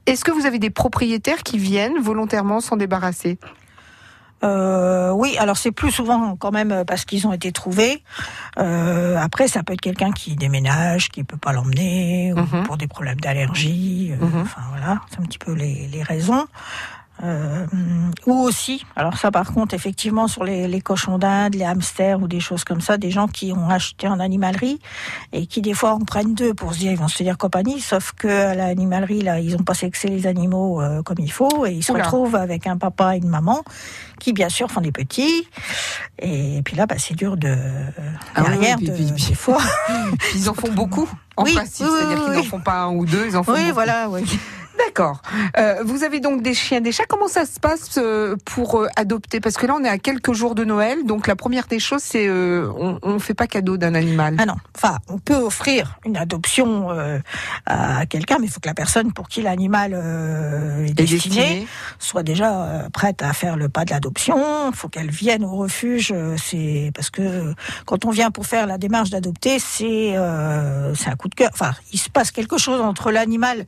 Est-ce 0.05 0.23
que 0.23 0.31
vous 0.31 0.45
avez 0.45 0.59
des 0.59 0.69
propriétaires 0.69 1.43
qui 1.43 1.57
viennent 1.57 1.99
volontairement 1.99 2.61
s'en 2.61 2.77
débarrasser? 2.77 3.39
Euh, 4.43 5.11
oui, 5.11 5.35
alors 5.39 5.57
c'est 5.57 5.71
plus 5.71 5.91
souvent 5.91 6.35
quand 6.35 6.51
même 6.51 6.83
parce 6.85 7.05
qu'ils 7.05 7.25
ont 7.27 7.33
été 7.33 7.51
trouvés. 7.51 8.03
Euh, 8.59 9.17
après, 9.17 9.47
ça 9.47 9.63
peut 9.63 9.73
être 9.73 9.81
quelqu'un 9.81 10.11
qui 10.11 10.35
déménage, 10.35 11.09
qui 11.09 11.23
peut 11.23 11.37
pas 11.37 11.53
l'emmener, 11.53 12.33
ou 12.33 12.37
Mhm. 12.39 12.63
pour 12.63 12.77
des 12.77 12.87
problèmes 12.87 13.19
d'allergie. 13.19 14.11
euh, 14.13 14.25
Mhm. 14.25 14.41
Enfin 14.41 14.61
voilà, 14.69 15.01
c'est 15.09 15.19
un 15.19 15.23
petit 15.23 15.39
peu 15.39 15.53
les, 15.53 15.87
les 15.91 16.03
raisons. 16.03 16.45
Euh, 17.23 17.65
ou 18.27 18.33
aussi, 18.43 18.85
alors 18.95 19.17
ça 19.17 19.31
par 19.31 19.51
contre, 19.53 19.73
effectivement, 19.73 20.27
sur 20.27 20.43
les, 20.43 20.67
les 20.67 20.81
cochons 20.81 21.17
d'Inde, 21.17 21.55
les 21.55 21.65
hamsters 21.65 22.21
ou 22.21 22.27
des 22.27 22.39
choses 22.39 22.63
comme 22.63 22.79
ça, 22.81 22.97
des 22.97 23.09
gens 23.09 23.27
qui 23.27 23.51
ont 23.53 23.69
acheté 23.69 24.07
en 24.07 24.19
animalerie 24.19 24.79
et 25.33 25.47
qui 25.47 25.61
des 25.63 25.73
fois 25.73 25.93
en 25.93 25.99
prennent 25.99 26.35
deux 26.35 26.53
pour 26.53 26.73
se 26.73 26.79
dire 26.79 26.91
ils 26.91 26.97
vont 26.97 27.07
se 27.07 27.17
tenir 27.17 27.37
compagnie, 27.37 27.79
sauf 27.81 28.11
que 28.11 28.27
à 28.27 28.53
l'animalerie 28.53 29.21
là, 29.21 29.39
ils 29.39 29.55
ont 29.55 29.63
pas 29.63 29.73
sexé 29.73 30.07
les 30.09 30.27
animaux 30.27 30.79
euh, 30.81 31.01
comme 31.01 31.17
il 31.19 31.31
faut 31.31 31.65
et 31.65 31.71
ils 31.71 31.83
se 31.83 31.91
Oula. 31.91 32.03
retrouvent 32.03 32.35
avec 32.35 32.67
un 32.67 32.77
papa 32.77 33.15
et 33.15 33.17
une 33.17 33.29
maman 33.29 33.63
qui 34.19 34.33
bien 34.33 34.49
sûr 34.49 34.69
font 34.71 34.81
des 34.81 34.91
petits 34.91 35.47
et 36.19 36.61
puis 36.63 36.75
là 36.75 36.85
bah, 36.85 36.95
c'est 36.99 37.15
dur 37.15 37.35
de 37.37 37.55
Ah 38.35 38.43
oui, 38.43 38.49
derrière 38.51 38.77
puis- 38.77 38.87
de 38.89 38.93
puis- 38.93 39.11
puis- 39.15 39.25
des 39.29 39.35
fois. 39.35 39.57
Ils 40.35 40.49
en 40.49 40.53
font 40.53 40.71
beaucoup, 40.71 41.09
en 41.35 41.43
Oui, 41.43 41.53
principe. 41.53 41.85
oui, 41.87 41.91
oui, 41.93 41.99
C'est-à-dire 41.99 42.17
oui, 42.19 42.23
qu'ils 42.25 42.33
n'en 42.35 42.41
oui. 42.41 42.45
font 42.47 42.59
pas 42.59 42.79
un 42.81 42.89
ou 42.95 43.05
deux, 43.05 43.25
ils 43.27 43.35
en 43.37 43.43
font 43.43 43.53
oui 43.53 43.61
beaucoup. 43.63 43.73
voilà 43.73 44.09
oui. 44.09 44.21
D'accord. 44.77 45.21
Euh, 45.57 45.83
vous 45.83 46.03
avez 46.03 46.19
donc 46.19 46.41
des 46.41 46.53
chiens, 46.53 46.81
des 46.81 46.91
chats. 46.91 47.05
Comment 47.07 47.27
ça 47.27 47.45
se 47.45 47.59
passe 47.59 47.97
euh, 47.97 48.35
pour 48.45 48.79
euh, 48.79 48.87
adopter? 48.95 49.39
Parce 49.39 49.55
que 49.55 49.65
là, 49.65 49.75
on 49.79 49.83
est 49.83 49.89
à 49.89 49.97
quelques 49.97 50.33
jours 50.33 50.55
de 50.55 50.63
Noël. 50.63 51.05
Donc, 51.05 51.27
la 51.27 51.35
première 51.35 51.67
des 51.67 51.79
choses, 51.79 52.03
c'est 52.03 52.29
on 52.29 52.99
ne 53.03 53.19
fait 53.19 53.33
pas 53.33 53.47
cadeau 53.47 53.77
d'un 53.77 53.95
animal. 53.95 54.35
Ah 54.39 54.45
non, 54.45 54.55
enfin, 54.75 54.97
on 55.07 55.17
peut 55.17 55.35
offrir 55.35 55.99
une 56.05 56.17
adoption 56.17 56.89
à 57.65 58.05
quelqu'un, 58.05 58.37
mais 58.39 58.47
il 58.47 58.49
faut 58.49 58.59
que 58.59 58.67
la 58.67 58.73
personne 58.73 59.13
pour 59.13 59.27
qui 59.27 59.41
l'animal 59.41 59.93
est 60.85 60.93
destiné, 60.93 61.35
destiné. 61.35 61.67
soit 61.99 62.23
déjà 62.23 62.87
prête 62.93 63.21
à 63.21 63.33
faire 63.33 63.57
le 63.57 63.69
pas 63.69 63.85
de 63.85 63.91
l'adoption. 63.91 64.69
Il 64.69 64.75
faut 64.75 64.89
qu'elle 64.89 65.09
vienne 65.09 65.43
au 65.43 65.55
refuge. 65.55 66.13
C'est 66.37 66.91
parce 66.93 67.09
que 67.09 67.53
quand 67.85 68.05
on 68.05 68.09
vient 68.09 68.31
pour 68.31 68.45
faire 68.45 68.67
la 68.67 68.77
démarche 68.77 69.09
d'adopter, 69.09 69.59
c'est 69.59 70.15
c'est 70.95 71.09
un 71.09 71.15
coup 71.15 71.29
de 71.29 71.35
cœur. 71.35 71.49
Enfin, 71.53 71.71
il 71.91 71.99
se 71.99 72.09
passe 72.09 72.31
quelque 72.31 72.57
chose 72.57 72.81
entre 72.81 73.11
l'animal 73.11 73.65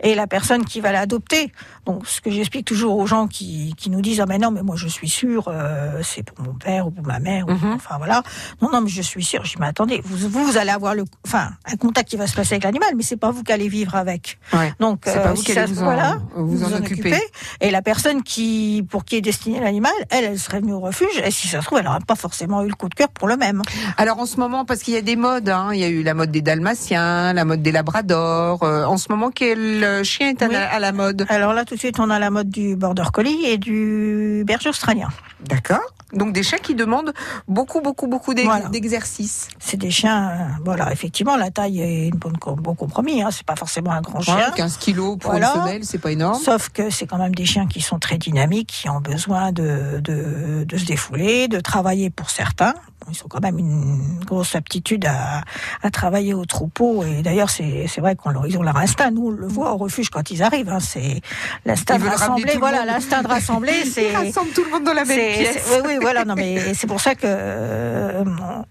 et 0.00 0.14
la 0.14 0.26
personne 0.26 0.49
qui 0.58 0.80
va 0.80 0.92
l'adopter. 0.92 1.52
Donc, 1.86 2.06
ce 2.06 2.20
que 2.20 2.30
j'explique 2.30 2.66
toujours 2.66 2.96
aux 2.98 3.06
gens 3.06 3.26
qui, 3.26 3.74
qui 3.76 3.90
nous 3.90 4.00
disent 4.00 4.20
ah 4.20 4.26
mais 4.26 4.38
non 4.38 4.50
mais 4.50 4.62
moi 4.62 4.76
je 4.76 4.88
suis 4.88 5.08
sûr 5.08 5.48
euh, 5.48 6.00
c'est 6.02 6.22
pour 6.22 6.44
mon 6.44 6.54
père 6.54 6.86
ou 6.86 6.90
pour 6.90 7.06
ma 7.06 7.18
mère. 7.18 7.46
ou- 7.48 7.52
Mhm. 7.52 7.72
Enfin 7.74 7.96
voilà. 7.98 8.22
Non 8.60 8.68
non 8.72 8.80
mais 8.80 8.88
je 8.88 9.02
suis 9.02 9.24
sûr. 9.24 9.44
Je 9.44 9.50
dis 9.52 9.56
mais 9.60 9.66
attendez 9.66 10.00
vous 10.04 10.28
vous, 10.28 10.44
vous 10.44 10.56
allez 10.58 10.70
avoir 10.70 10.94
le 10.94 11.04
enfin 11.26 11.50
un 11.66 11.76
contact 11.76 12.08
qui 12.10 12.16
va 12.16 12.26
se 12.26 12.34
passer 12.34 12.54
avec 12.54 12.64
l'animal 12.64 12.90
mais 12.96 13.02
c'est 13.02 13.16
pas 13.16 13.30
vous 13.30 13.42
qui 13.42 13.52
allez 13.52 13.68
vivre 13.68 13.94
avec. 13.94 14.38
Ouais. 14.52 14.72
Donc 14.80 15.02
C'est 15.06 15.14
pas 15.14 15.28
euh, 15.28 15.30
vous 15.30 15.36
si 15.36 15.44
qui 15.44 15.52
ça 15.52 15.66
vous 15.66 15.80
en- 15.80 15.84
voilà, 15.84 16.18
vous 16.36 16.64
en 16.64 16.72
occuper. 16.76 17.14
Et 17.60 17.70
la 17.70 17.82
personne 17.82 18.22
qui, 18.22 18.84
pour 18.90 19.04
qui 19.04 19.16
est 19.16 19.20
destiné 19.20 19.60
l'animal, 19.60 19.92
elle, 20.10 20.24
elle 20.24 20.38
serait 20.38 20.60
venue 20.60 20.72
au 20.72 20.80
refuge. 20.80 21.08
Et 21.24 21.30
si 21.30 21.48
ça 21.48 21.60
se 21.60 21.66
trouve, 21.66 21.78
elle 21.78 21.84
n'aurait 21.84 21.98
pas 22.06 22.14
forcément 22.14 22.62
eu 22.62 22.68
le 22.68 22.74
coup 22.74 22.88
de 22.88 22.94
cœur 22.94 23.08
pour 23.08 23.28
le 23.28 23.36
même. 23.36 23.62
Alors, 23.96 24.18
en 24.18 24.26
ce 24.26 24.38
moment, 24.38 24.64
parce 24.64 24.80
qu'il 24.82 24.94
y 24.94 24.96
a 24.96 25.02
des 25.02 25.16
modes, 25.16 25.48
hein, 25.48 25.70
il 25.72 25.80
y 25.80 25.84
a 25.84 25.88
eu 25.88 26.02
la 26.02 26.14
mode 26.14 26.30
des 26.30 26.40
Dalmatiens, 26.42 27.32
la 27.32 27.44
mode 27.44 27.62
des 27.62 27.72
Labradors. 27.72 28.62
euh, 28.62 28.84
en 28.84 28.96
ce 28.96 29.06
moment, 29.10 29.30
quel 29.30 29.84
euh, 29.84 30.02
chien 30.04 30.28
est 30.28 30.39
à, 30.42 30.46
Oui. 30.48 30.52
la, 30.54 30.72
à 30.72 30.78
la 30.78 30.92
mode 30.92 31.26
Alors 31.28 31.52
là, 31.52 31.64
tout 31.64 31.74
de 31.74 31.78
suite, 31.80 31.98
on 32.00 32.10
a 32.10 32.18
la 32.18 32.30
mode 32.30 32.48
du 32.50 32.76
border 32.76 33.04
collie 33.12 33.44
et 33.46 33.58
du 33.58 34.42
berger 34.46 34.68
australien. 34.68 35.08
D'accord. 35.46 35.80
Donc, 36.12 36.32
des 36.32 36.42
chiens 36.42 36.58
qui 36.58 36.74
demandent 36.74 37.12
beaucoup, 37.46 37.80
beaucoup, 37.80 38.08
beaucoup 38.08 38.34
d'ex- 38.34 38.44
Voilà. 38.48 38.68
d'exercices. 38.68 39.46
C'est 39.60 39.76
des 39.76 39.92
chiens, 39.92 40.30
euh, 40.30 40.34
voilà, 40.64 40.90
effectivement, 40.92 41.36
la 41.36 41.50
taille 41.50 41.80
est 41.80 42.08
une 42.08 42.16
bonne, 42.16 42.36
bon 42.58 42.74
compromis. 42.74 43.22
Hein, 43.22 43.28
c'est 43.30 43.46
pas 43.46 43.54
forcément 43.54 43.92
un 43.92 44.00
grand 44.00 44.20
chien. 44.20 44.34
Ouais, 44.36 44.42
15 44.56 44.76
kilos 44.78 45.16
pour 45.18 45.30
Voilà. 45.30 45.52
une 45.54 45.60
femelle, 45.62 45.84
c'est 45.84 45.98
pas 45.98 46.10
énorme. 46.10 46.34
Sauf 46.42 46.68
que 46.70 46.90
c'est 46.90 47.06
quand 47.06 47.18
même 47.18 47.34
des 47.34 47.46
chiens 47.46 47.68
qui 47.68 47.80
sont 47.80 48.00
très 48.00 48.18
dynamiques, 48.18 48.80
qui 48.82 48.88
ont 48.90 49.00
besoin 49.00 49.52
de, 49.52 50.00
de, 50.00 50.64
de 50.64 50.76
se 50.76 50.84
défouler, 50.84 51.46
de 51.46 51.60
travailler 51.60 52.10
pour 52.10 52.28
certains. 52.30 52.74
Ils 53.12 53.24
ont 53.24 53.28
quand 53.28 53.40
même 53.42 53.58
une 53.58 54.18
grosse 54.24 54.54
aptitude 54.54 55.06
à, 55.06 55.42
à 55.82 55.90
travailler 55.90 56.34
au 56.34 56.44
troupeau. 56.44 57.02
Et 57.04 57.22
d'ailleurs, 57.22 57.50
c'est 57.50 57.86
c'est 57.88 58.00
vrai 58.00 58.16
qu'ils 58.16 58.58
ont 58.58 58.62
leur 58.62 58.76
instinct. 58.76 59.10
Nous, 59.10 59.26
on 59.26 59.30
le 59.30 59.46
voit 59.46 59.72
au 59.72 59.76
refuge 59.76 60.10
quand 60.10 60.30
ils 60.30 60.42
arrivent. 60.42 60.68
Hein, 60.70 60.80
c'est 60.80 61.20
l'instinct 61.64 61.96
Ils 61.96 62.02
de 62.04 62.08
rassembler. 62.08 62.56
Voilà, 62.58 62.84
l'instinct 62.84 63.22
de 63.22 63.28
rassembler, 63.28 63.84
c'est 63.84 64.10
Ils 64.10 64.16
rassemblent 64.16 64.50
tout 64.52 64.64
le 64.64 64.70
monde 64.70 64.84
dans 64.84 64.92
la 64.94 65.04
même 65.04 65.16
pièce. 65.16 65.68
Oui, 65.72 65.80
oui, 65.86 65.98
voilà. 66.00 66.24
Non, 66.24 66.34
mais 66.36 66.74
c'est 66.74 66.86
pour 66.86 67.00
ça 67.00 67.14
que 67.14 67.20
euh, 67.24 68.24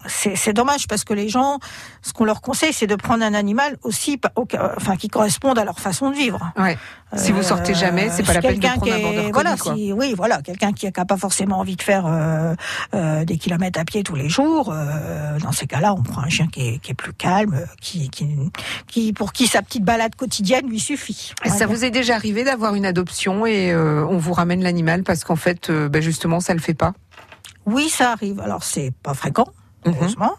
c'est 0.07 0.35
c'est 0.35 0.53
dommage 0.53 0.87
parce 0.87 1.03
que 1.03 1.13
les 1.13 1.29
gens, 1.29 1.59
ce 2.01 2.13
qu'on 2.13 2.25
leur 2.25 2.41
conseille, 2.41 2.73
c'est 2.73 2.87
de 2.87 2.95
prendre 2.95 3.23
un 3.23 3.33
animal 3.33 3.77
aussi, 3.83 4.19
au- 4.35 4.47
enfin, 4.77 4.95
qui 4.95 5.07
corresponde 5.09 5.57
à 5.59 5.65
leur 5.65 5.79
façon 5.79 6.09
de 6.11 6.15
vivre. 6.15 6.51
Ouais. 6.57 6.77
Si 7.15 7.31
vous 7.31 7.41
sortez 7.41 7.73
jamais, 7.73 8.09
c'est 8.11 8.21
pas 8.23 8.33
la 8.33 8.41
peine 8.41 8.59
de 8.59 8.67
prendre 8.67 8.83
un 8.93 8.99
collie, 9.01 9.31
Voilà, 9.31 9.57
quoi. 9.57 9.73
si- 9.73 9.91
oui, 9.93 10.13
voilà, 10.15 10.41
quelqu'un 10.43 10.73
qui 10.73 10.85
n'a 10.85 11.05
pas 11.05 11.17
forcément 11.17 11.57
envie 11.59 11.75
de 11.75 11.81
faire 11.81 12.05
euh, 12.05 12.53
euh, 12.93 13.25
des 13.25 13.37
kilomètres 13.37 13.79
à 13.79 13.83
pied 13.85 14.03
tous 14.03 14.15
les 14.15 14.29
jours. 14.29 14.71
euh, 14.71 15.39
dans 15.39 15.51
ces 15.51 15.65
cas-là, 15.65 15.93
on 15.95 16.03
prend 16.03 16.21
un 16.21 16.29
chien 16.29 16.45
qui 16.47 16.67
est, 16.67 16.79
qui 16.79 16.91
est 16.91 16.95
plus 16.95 17.13
calme, 17.13 17.65
qui, 17.81 18.09
qui, 18.09 18.27
qui, 18.87 19.11
pour 19.13 19.33
qui 19.33 19.47
sa 19.47 19.61
petite 19.63 19.83
balade 19.83 20.15
quotidienne 20.15 20.67
lui 20.69 20.79
suffit. 20.79 21.33
Ça 21.45 21.65
vous 21.65 21.83
est 21.83 21.89
déjà 21.91 22.13
arrivé 22.15 22.43
d'avoir 22.43 22.75
une 22.75 22.85
adoption 22.85 23.45
et 23.47 23.71
euh, 23.71 24.05
on 24.07 24.17
vous 24.17 24.33
ramène 24.33 24.61
l'animal 24.61 25.03
parce 25.03 25.23
qu'en 25.23 25.35
fait, 25.35 25.69
euh, 25.71 25.89
ben 25.89 26.01
justement, 26.03 26.39
ça 26.39 26.53
le 26.53 26.59
fait 26.59 26.73
pas? 26.75 26.93
Oui, 27.65 27.89
ça 27.89 28.11
arrive. 28.11 28.39
Alors 28.39 28.63
c'est 28.63 28.93
pas 29.03 29.13
fréquent, 29.13 29.47
Mhm. 29.85 29.93
heureusement, 29.95 30.33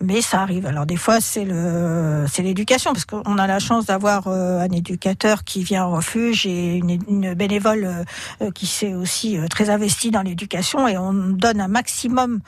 mais 0.00 0.22
ça 0.22 0.40
arrive. 0.40 0.66
Alors 0.66 0.86
des 0.86 0.96
fois 0.96 1.20
c'est 1.20 1.44
le 1.44 2.24
c'est 2.30 2.42
l'éducation 2.42 2.92
parce 2.92 3.04
qu'on 3.04 3.38
a 3.38 3.46
la 3.46 3.58
chance 3.58 3.86
d'avoir 3.86 4.26
euh, 4.26 4.60
un 4.60 4.70
éducateur 4.70 5.44
qui 5.44 5.62
vient 5.62 5.86
au 5.86 5.96
refuge 5.96 6.46
et 6.46 6.76
une, 6.76 7.34
bénévole 7.34 8.04
euh, 8.40 8.50
qui 8.52 8.66
s'est 8.66 8.94
aussi 8.94 9.36
euh, 9.36 9.46
très 9.48 9.68
investie 9.68 10.10
dans 10.10 10.22
l'éducation 10.22 10.88
et 10.88 10.96
on 10.96 11.12
donne 11.12 11.60
un 11.60 11.68
maximum 11.68 12.40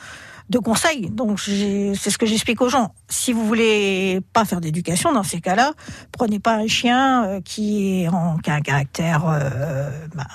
de 0.52 0.58
conseils. 0.58 1.10
Donc 1.10 1.40
c'est 1.40 1.94
ce 2.10 2.18
que 2.18 2.26
j'explique 2.26 2.60
aux 2.60 2.68
gens. 2.68 2.94
Si 3.08 3.32
vous 3.32 3.44
voulez 3.44 4.20
pas 4.32 4.44
faire 4.44 4.60
d'éducation 4.60 5.12
dans 5.12 5.24
ces 5.24 5.40
cas-là, 5.40 5.72
prenez 6.12 6.38
pas 6.38 6.54
un 6.54 6.68
chien 6.68 7.24
euh, 7.24 7.40
qui, 7.40 8.02
est 8.02 8.08
en, 8.08 8.36
qui 8.38 8.50
a 8.50 8.54
un 8.54 8.60
caractère 8.60 9.26
euh, 9.26 9.90
ben, 10.14 10.26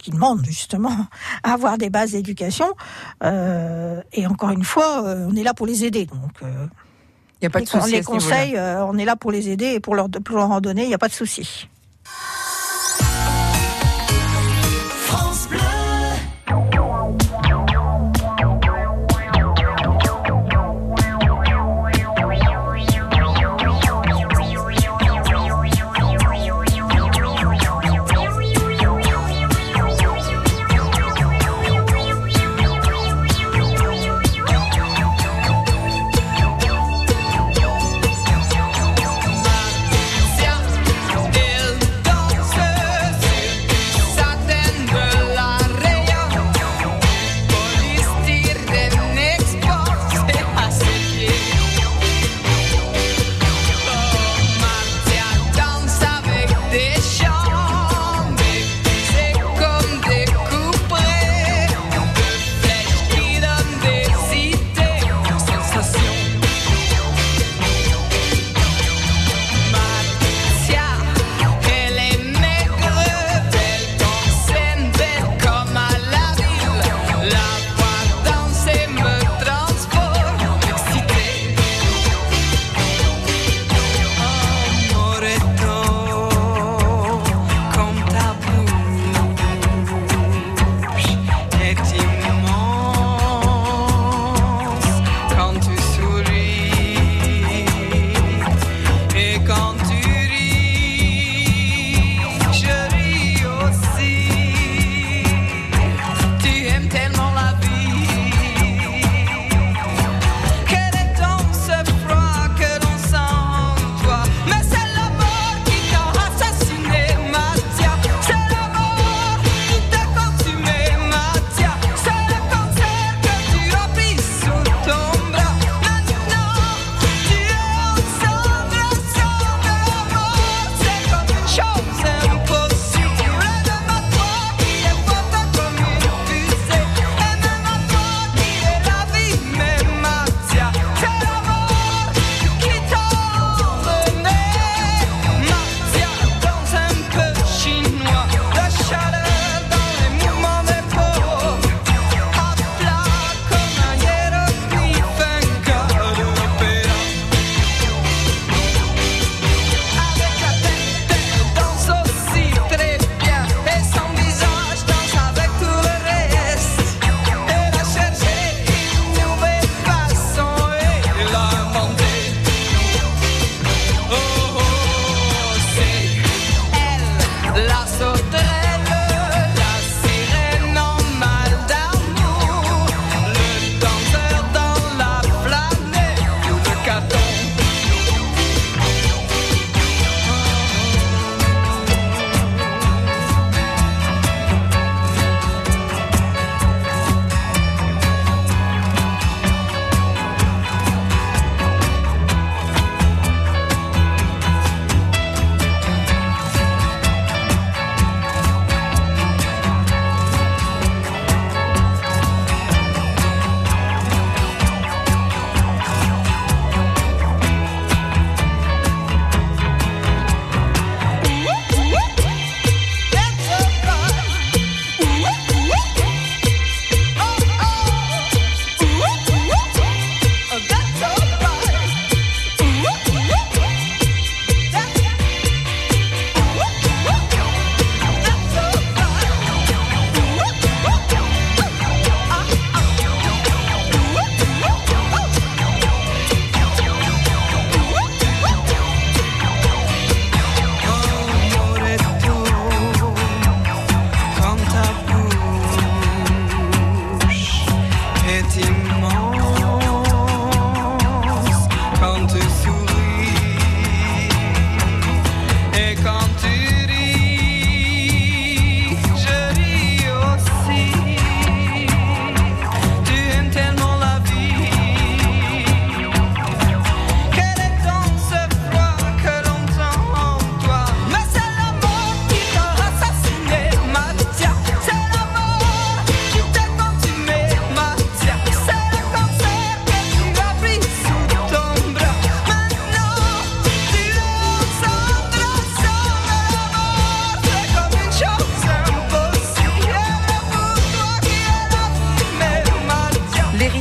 qui 0.00 0.10
demande 0.10 0.44
justement 0.44 0.96
à 1.44 1.52
avoir 1.52 1.78
des 1.78 1.90
bases 1.90 2.12
d'éducation. 2.12 2.66
Euh, 3.22 4.00
et 4.12 4.26
encore 4.26 4.50
une 4.50 4.64
fois, 4.64 5.04
on 5.04 5.36
est 5.36 5.44
là 5.44 5.54
pour 5.54 5.66
les 5.66 5.84
aider. 5.84 6.06
Donc 6.06 6.42
euh, 6.42 6.66
Il 7.40 7.42
n'y 7.42 7.46
a 7.46 7.50
pas 7.50 7.60
de 7.60 7.66
les, 7.66 7.70
souci. 7.70 7.92
les 7.92 8.02
conseils, 8.02 8.58
on 8.58 8.96
est 8.96 9.04
là 9.04 9.14
pour 9.14 9.30
les 9.30 9.50
aider 9.50 9.66
et 9.74 9.80
pour 9.80 9.94
leur, 9.94 10.08
pour 10.08 10.36
leur 10.36 10.50
en 10.50 10.60
donner, 10.60 10.82
il 10.82 10.88
n'y 10.88 10.94
a 10.94 10.98
pas 10.98 11.08
de 11.08 11.12
souci. 11.12 11.68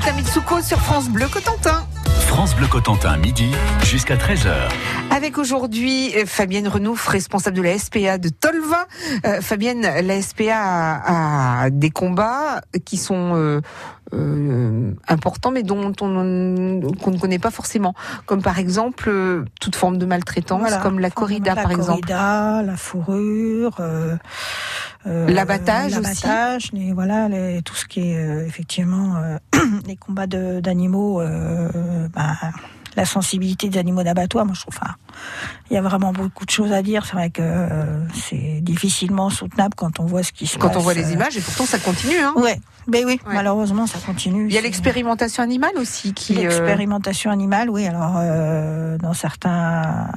Info 0.08 0.62
sur 0.62 0.80
France 0.80 1.10
Bleu 1.10 1.28
Cotentin. 1.28 1.86
France 2.28 2.56
Bleu 2.56 2.68
Cotentin, 2.68 3.18
midi 3.18 3.52
jusqu'à 3.84 4.16
13h. 4.16 4.54
Avec 5.12 5.38
aujourd'hui 5.38 6.14
euh, 6.16 6.26
Fabienne 6.26 6.70
Renouf, 6.70 7.06
responsable 7.08 7.58
de 7.58 7.62
la 7.62 7.78
SPA 7.78 8.18
de 8.18 8.30
Tolva. 8.30 8.88
Euh, 9.26 9.42
Fabienne, 9.42 9.82
la 9.82 10.22
SPA 10.22 10.56
a, 10.56 11.64
a 11.64 11.70
des 11.70 11.90
combats 11.90 12.62
qui 12.86 12.96
sont 12.96 13.36
euh, 13.36 13.62
euh, 14.14 14.92
importants, 15.08 15.52
mais 15.52 15.64
dont 15.64 15.88
on 16.02 16.82
qu'on 17.02 17.12
ne 17.12 17.18
connaît 17.20 17.40
pas 17.40 17.52
forcément, 17.52 17.94
comme 18.26 18.42
par 18.42 18.60
exemple 18.60 19.10
euh, 19.10 19.46
toute 19.62 19.76
forme 19.76 19.98
de 19.98 20.06
maltraitance, 20.06 20.60
Voilà. 20.62 20.78
comme 20.78 21.00
la 21.00 21.10
corrida 21.10 21.56
la 21.56 21.62
par 21.62 21.72
exemple. 21.72 22.02
corrida, 22.08 22.62
la 22.64 22.76
fourrure, 22.78 23.76
euh, 23.80 24.16
euh, 25.08 25.30
L'abattage 25.30 25.94
aussi. 25.98 26.02
l'abattage, 26.02 26.72
les- 26.74 26.94
voilà, 26.94 27.28
les- 27.30 27.62
tout 27.62 27.76
ce 27.76 27.86
qui 27.86 28.02
est 28.12 28.46
effectivement 28.48 29.16
les 29.88 29.96
combats 29.96 30.28
de- 30.28 30.60
d'animaux, 30.60 31.22
ben, 31.22 32.36
la 33.00 33.06
sensibilité 33.06 33.70
des 33.70 33.80
animaux 33.80 34.04
d'abattoir. 34.04 34.46
Moi, 34.46 34.54
je 34.56 34.62
trouve, 34.62 34.76
enfin, 34.80 34.94
il 35.70 35.74
y 35.74 35.78
a 35.78 35.82
vraiment 35.82 36.12
beaucoup 36.12 36.46
de 36.46 36.50
choses 36.52 36.72
à 36.74 36.82
dire. 36.82 37.06
C'est 37.06 37.14
vrai 37.14 37.30
que 37.30 37.42
euh, 37.42 38.06
c'est 38.14 38.60
difficilement 38.62 39.30
soutenable 39.30 39.74
quand 39.76 40.00
on 40.00 40.06
voit 40.06 40.24
ce 40.24 40.32
qui 40.32 40.48
se 40.48 40.58
passe. 40.58 40.72
Quand 40.74 40.78
on 40.78 40.82
voit 40.82 40.94
les 40.94 41.10
euh, 41.10 41.14
images, 41.14 41.38
et 41.38 41.42
pourtant 41.42 41.66
ça 41.66 41.80
continue. 41.80 42.18
Hein. 42.18 42.34
Ouais, 42.36 42.60
ben 42.88 43.06
oui, 43.06 43.20
Ouais. 43.26 43.34
malheureusement, 43.36 43.88
ça 43.88 44.00
continue. 44.06 44.48
Il 44.48 44.54
y 44.54 44.58
a 44.58 44.62
l'expérimentation 44.62 45.42
animale 45.44 45.72
aussi 45.78 46.14
qui. 46.14 46.38
euh, 46.38 46.42
L'expérimentation 46.42 47.32
animale, 47.32 47.70
oui. 47.70 47.88
Alors, 47.88 48.16
dans 49.00 49.14
certains 49.14 50.08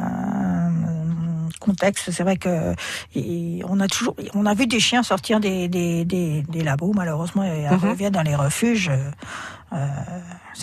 contextes, 1.62 2.10
c'est 2.10 2.22
vrai 2.22 2.36
que 2.36 2.74
et 3.14 3.62
on 3.68 3.78
a 3.80 3.86
toujours, 3.88 4.14
on 4.34 4.44
a 4.46 4.54
vu 4.54 4.66
des 4.66 4.80
chiens 4.80 5.02
sortir 5.02 5.40
des 5.40 5.68
des, 5.68 6.04
des, 6.04 6.42
des 6.42 6.62
labos, 6.62 6.92
malheureusement, 6.94 7.44
et 7.44 7.68
Mhm. 7.70 7.90
reviennent 7.90 8.12
dans 8.12 8.22
les 8.30 8.36
refuges. 8.36 8.90
euh, 9.72 9.78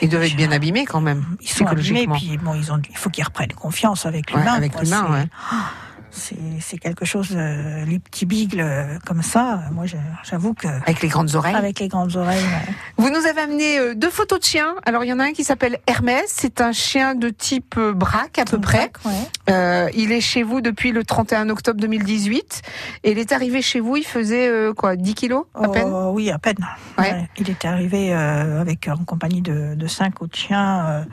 ils 0.02 0.10
doivent 0.10 0.24
être 0.24 0.36
bien 0.36 0.52
abîmés 0.52 0.86
quand 0.86 1.02
même, 1.02 1.26
Ils 1.42 1.50
sont 1.50 1.66
abîmés, 1.66 2.06
puis 2.14 2.38
bon, 2.38 2.54
ils 2.54 2.72
ont, 2.72 2.80
il 2.90 2.98
faut 2.98 3.10
qu'ils 3.10 3.24
reprennent 3.24 3.54
confiance 3.54 4.06
avec 4.06 4.30
Ouais, 4.32 4.38
l'humain. 4.38 4.54
avec 4.54 4.80
l'humain, 4.80 5.12
ouais. 5.12 5.26
C'est 6.12 6.36
c'est 6.60 6.78
quelque 6.78 7.06
chose, 7.06 7.30
euh, 7.36 7.86
les 7.86 8.00
petits 8.00 8.26
bigles 8.26 8.60
euh, 8.62 8.98
comme 9.06 9.22
ça. 9.22 9.62
Moi, 9.72 9.86
je- 9.86 9.96
j'avoue 10.24 10.54
que 10.54 10.68
Avec 10.68 11.02
les 11.02 11.08
grandes 11.08 11.36
oreilles. 11.36 11.56
avec 11.56 11.80
les 11.80 11.88
grandes 11.88 12.16
oreilles. 12.16 12.42
ouais. 12.44 12.74
Vous 12.98 13.10
nous 13.10 13.26
avez 13.28 13.42
amené 13.42 13.78
euh, 13.80 13.94
deux 13.96 14.10
photos 14.10 14.40
de 14.40 14.44
chiens. 14.46 14.76
Alors 14.86 15.04
il 15.04 15.08
y 15.08 15.14
en 15.14 15.20
a 15.20 15.26
un 15.26 15.32
qui 15.34 15.44
s'appelle 15.44 15.78
Hermès. 15.88 16.26
C'est 16.28 16.62
un 16.62 16.72
chien 16.72 17.16
de 17.16 17.30
type 17.30 17.76
euh, 17.78 17.94
braque 17.94 18.40
à 18.40 18.46
peu 18.46 18.60
près. 18.60 18.92
Ouais. 19.06 19.12
Euh, 19.50 19.90
il 19.96 20.12
est 20.12 20.22
chez 20.22 20.44
vous 20.44 20.62
depuis 20.62 20.92
le 20.92 21.04
31 21.04 21.50
octobre 21.50 21.80
2018. 21.80 22.62
Et 23.04 23.12
il 23.12 23.20
est 23.20 23.32
arrivé 23.32 23.62
chez 23.62 23.80
vous, 23.80 23.96
il 23.98 24.04
faisait 24.06 24.48
euh, 24.50 24.74
quoi 24.74 24.96
10 24.96 25.14
kilos 25.14 25.46
à 25.56 25.62
Oh, 25.68 25.72
peine? 25.72 25.92
Oui, 26.12 26.32
à 26.32 26.40
peine. 26.40 26.58
Ouais. 26.98 27.12
Ouais. 27.12 27.30
Il 27.38 27.50
était 27.50 27.68
arrivé 27.68 28.14
euh, 28.14 28.62
avec 28.62 28.88
en 28.88 29.04
compagnie 29.06 29.42
de, 29.42 29.76
de 29.76 29.88
cinq 29.88 30.22
autres 30.22 30.38
chiens 30.38 30.86
euh, 30.86 31.04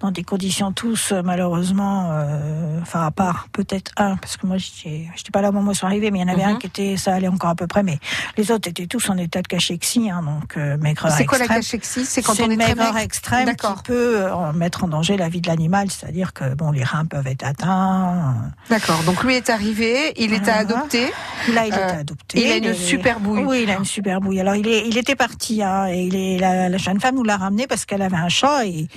dans 0.00 0.10
des 0.10 0.22
conditions 0.24 0.72
tous 0.72 1.12
euh, 1.12 1.22
malheureusement, 1.24 2.08
euh, 2.12 2.80
enfin 2.82 3.06
à 3.06 3.10
part 3.10 3.48
peut-être 3.52 3.92
un 3.96 4.16
parce 4.16 4.29
que 4.36 4.46
moi 4.46 4.56
j'étais 4.58 5.08
pas 5.32 5.40
là 5.42 5.48
au 5.50 5.52
moment 5.52 5.68
où 5.68 5.72
ils 5.72 5.76
sont 5.76 5.86
arrivés, 5.86 6.10
mais 6.10 6.18
il 6.20 6.22
y 6.22 6.24
en 6.24 6.28
avait 6.32 6.44
Mhm. 6.44 6.50
un 6.50 6.56
qui 6.56 6.66
était 6.66 6.96
ça 6.96 7.14
allait 7.14 7.28
encore 7.28 7.50
à 7.50 7.54
peu 7.54 7.66
près, 7.66 7.82
mais 7.82 7.98
les 8.36 8.50
autres 8.50 8.68
étaient 8.68 8.86
tous 8.86 9.08
en 9.10 9.16
état 9.18 9.42
de 9.42 9.46
cachexie, 9.48 10.10
hein, 10.10 10.22
donc 10.22 10.56
euh, 10.56 10.76
maigreur 10.78 11.12
C'est 11.12 11.24
quoi 11.26 11.38
la 11.38 11.46
cachexie? 11.48 12.04
C'est 12.04 12.22
quand 12.22 12.38
on 12.40 12.44
est 12.50 12.52
une 12.54 12.56
maigreur 12.56 12.92
maigre 12.92 12.98
extrême 12.98 13.46
D'accord. 13.46 13.76
qui 13.76 13.82
peut 13.84 14.16
euh, 14.24 14.52
mettre 14.52 14.84
en 14.84 14.88
danger 14.88 15.16
la 15.16 15.28
vie 15.28 15.40
de 15.40 15.48
l'animal, 15.48 15.90
c'est-à-dire 15.90 16.32
que 16.32 16.54
bon 16.54 16.70
les 16.70 16.84
reins 16.84 17.04
peuvent 17.06 17.26
être 17.26 17.44
atteints. 17.44 18.34
D'accord. 18.68 19.02
Donc 19.04 19.22
lui 19.24 19.34
est 19.34 19.50
arrivé, 19.50 20.12
il 20.16 20.32
était 20.32 20.44
Voilà. 20.44 20.58
adopté. 20.58 21.12
Là, 21.52 21.66
il 21.66 21.72
Euh, 21.72 21.76
était 21.88 21.96
adopté. 21.96 22.40
il 22.46 22.52
a 22.52 22.56
une 22.68 22.74
super 22.74 23.20
bouille. 23.20 23.44
Oui, 23.44 23.60
il 23.64 23.70
a 23.70 23.76
une 23.76 23.84
super 23.84 24.20
bouille. 24.20 24.40
Alors, 24.40 24.54
il, 24.56 24.68
est, 24.68 24.86
il 24.86 24.98
était 24.98 25.16
parti, 25.16 25.62
hein, 25.62 25.86
et 25.88 26.02
il 26.04 26.14
est, 26.16 26.38
la, 26.38 26.68
la 26.68 26.76
jeune 26.78 27.00
femme 27.00 27.14
nous 27.14 27.24
l'a 27.24 27.36
ramené 27.36 27.66
parce 27.66 27.84
qu'elle 27.84 28.02
avait 28.02 28.16
un 28.16 28.28
chat, 28.28 28.66
et 28.66 28.88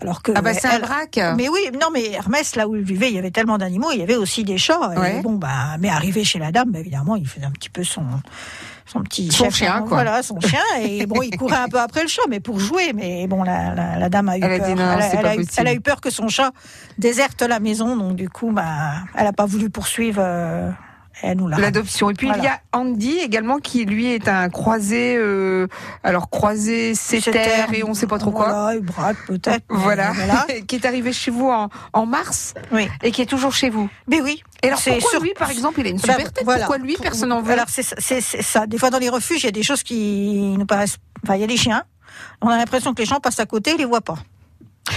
alors 0.00 0.22
que. 0.22 0.32
Ah 0.34 0.42
bah 0.42 0.54
c'est 0.54 0.68
un 0.68 0.78
braque. 0.80 1.20
Mais 1.36 1.48
oui, 1.48 1.60
non, 1.80 1.88
mais 1.92 2.10
Hermès, 2.12 2.56
là 2.56 2.66
où 2.68 2.74
il 2.76 2.82
vivait, 2.82 3.08
il 3.10 3.14
y 3.14 3.18
avait 3.18 3.30
tellement 3.30 3.58
d'animaux, 3.58 3.90
il 3.92 4.00
y 4.00 4.02
avait 4.02 4.16
aussi 4.16 4.42
des 4.44 4.58
chats. 4.58 4.73
Ouais. 4.80 5.20
bon, 5.22 5.34
bah, 5.34 5.76
mais 5.80 5.88
arrivé 5.88 6.24
chez 6.24 6.38
la 6.38 6.52
dame, 6.52 6.70
bah, 6.70 6.78
évidemment, 6.80 7.16
il 7.16 7.26
faisait 7.26 7.46
un 7.46 7.50
petit 7.50 7.70
peu 7.70 7.84
son, 7.84 8.02
son 8.86 9.02
petit 9.02 9.30
Son 9.30 9.44
chef, 9.44 9.54
chien, 9.56 9.74
hein, 9.76 9.80
quoi. 9.80 9.88
Voilà, 10.02 10.22
son 10.22 10.40
chien. 10.40 10.60
Et 10.82 11.06
bon, 11.06 11.22
il 11.22 11.36
courait 11.36 11.56
un 11.56 11.68
peu 11.68 11.80
après 11.80 12.02
le 12.02 12.08
chat, 12.08 12.22
mais 12.28 12.40
pour 12.40 12.58
jouer. 12.60 12.92
Mais 12.94 13.26
bon, 13.26 13.42
la, 13.42 13.74
la, 13.74 13.98
la 13.98 14.08
dame 14.08 14.28
a 14.28 14.38
eu 14.38 14.42
Elle 14.42 14.52
a 14.52 14.58
peur. 14.58 14.66
dit 14.68 14.74
non, 14.74 14.92
elle, 14.92 15.02
a, 15.02 15.06
elle 15.14 15.26
a 15.26 15.36
eu, 15.36 15.46
elle 15.56 15.66
a 15.68 15.72
eu 15.74 15.80
peur 15.80 16.00
que 16.00 16.10
son 16.10 16.28
chat 16.28 16.52
déserte 16.98 17.42
la 17.42 17.60
maison, 17.60 17.96
donc 17.96 18.16
du 18.16 18.28
coup, 18.28 18.50
bah, 18.52 18.94
elle 19.16 19.26
a 19.26 19.32
pas 19.32 19.46
voulu 19.46 19.70
poursuivre. 19.70 20.20
euh, 20.24 20.70
elle 21.22 21.38
nous 21.38 21.48
l'a. 21.48 21.58
L'adoption. 21.58 22.10
Et 22.10 22.14
puis 22.14 22.28
il 22.36 22.42
y 22.42 22.46
a 22.46 22.60
Andy 22.72 23.18
également 23.18 23.58
qui 23.58 23.84
lui 23.84 24.12
est 24.12 24.28
un 24.28 24.48
croisé, 24.48 25.16
euh, 25.16 25.66
alors 26.02 26.28
croisé 26.30 26.94
sétère 26.94 27.72
et 27.72 27.84
on 27.84 27.94
sait 27.94 28.06
pas 28.06 28.18
trop 28.18 28.30
quoi. 28.32 28.48
Voilà, 28.48 28.74
une 28.78 28.84
braque 28.84 29.16
peut-être. 29.26 29.64
Voilà, 29.68 30.12
voilà. 30.12 30.46
qui 30.66 30.76
est 30.76 30.84
arrivé 30.86 31.12
chez 31.12 31.30
vous 31.30 31.48
en, 31.50 31.68
en 31.92 32.06
mars 32.06 32.54
Oui. 32.72 32.88
et 33.02 33.10
qui 33.10 33.22
est 33.22 33.26
toujours 33.26 33.52
chez 33.54 33.70
vous. 33.70 33.88
Mais 34.08 34.20
oui. 34.20 34.42
Et 34.62 34.68
alors 34.68 34.80
pourquoi 34.82 35.10
sur- 35.10 35.20
lui, 35.20 35.32
par 35.38 35.50
exemple, 35.50 35.80
il 35.80 35.86
a 35.86 35.90
une 35.90 35.96
Ben, 35.96 36.12
super 36.14 36.32
tête? 36.32 36.44
Pourquoi 36.44 36.78
lui, 36.78 36.96
personne 37.00 37.28
n'en 37.28 37.42
veut? 37.42 37.52
Alors 37.52 37.68
c'est 37.68 37.82
ça. 38.20 38.66
Des 38.66 38.78
fois 38.78 38.90
dans 38.90 38.98
les 38.98 39.08
refuges, 39.08 39.42
il 39.42 39.46
y 39.46 39.48
a 39.48 39.52
des 39.52 39.62
choses 39.62 39.82
qui 39.82 40.54
nous 40.58 40.66
paraissent. 40.66 40.96
Enfin, 41.22 41.36
il 41.36 41.40
y 41.40 41.44
a 41.44 41.46
des 41.48 41.56
chiens. 41.56 41.84
On 42.42 42.48
a 42.48 42.56
l'impression 42.56 42.94
que 42.94 43.00
les 43.02 43.06
gens 43.06 43.18
passent 43.20 43.40
à 43.40 43.46
côté, 43.46 43.72
ils 43.72 43.78
les 43.78 43.84
voient 43.84 44.00
pas. 44.00 44.16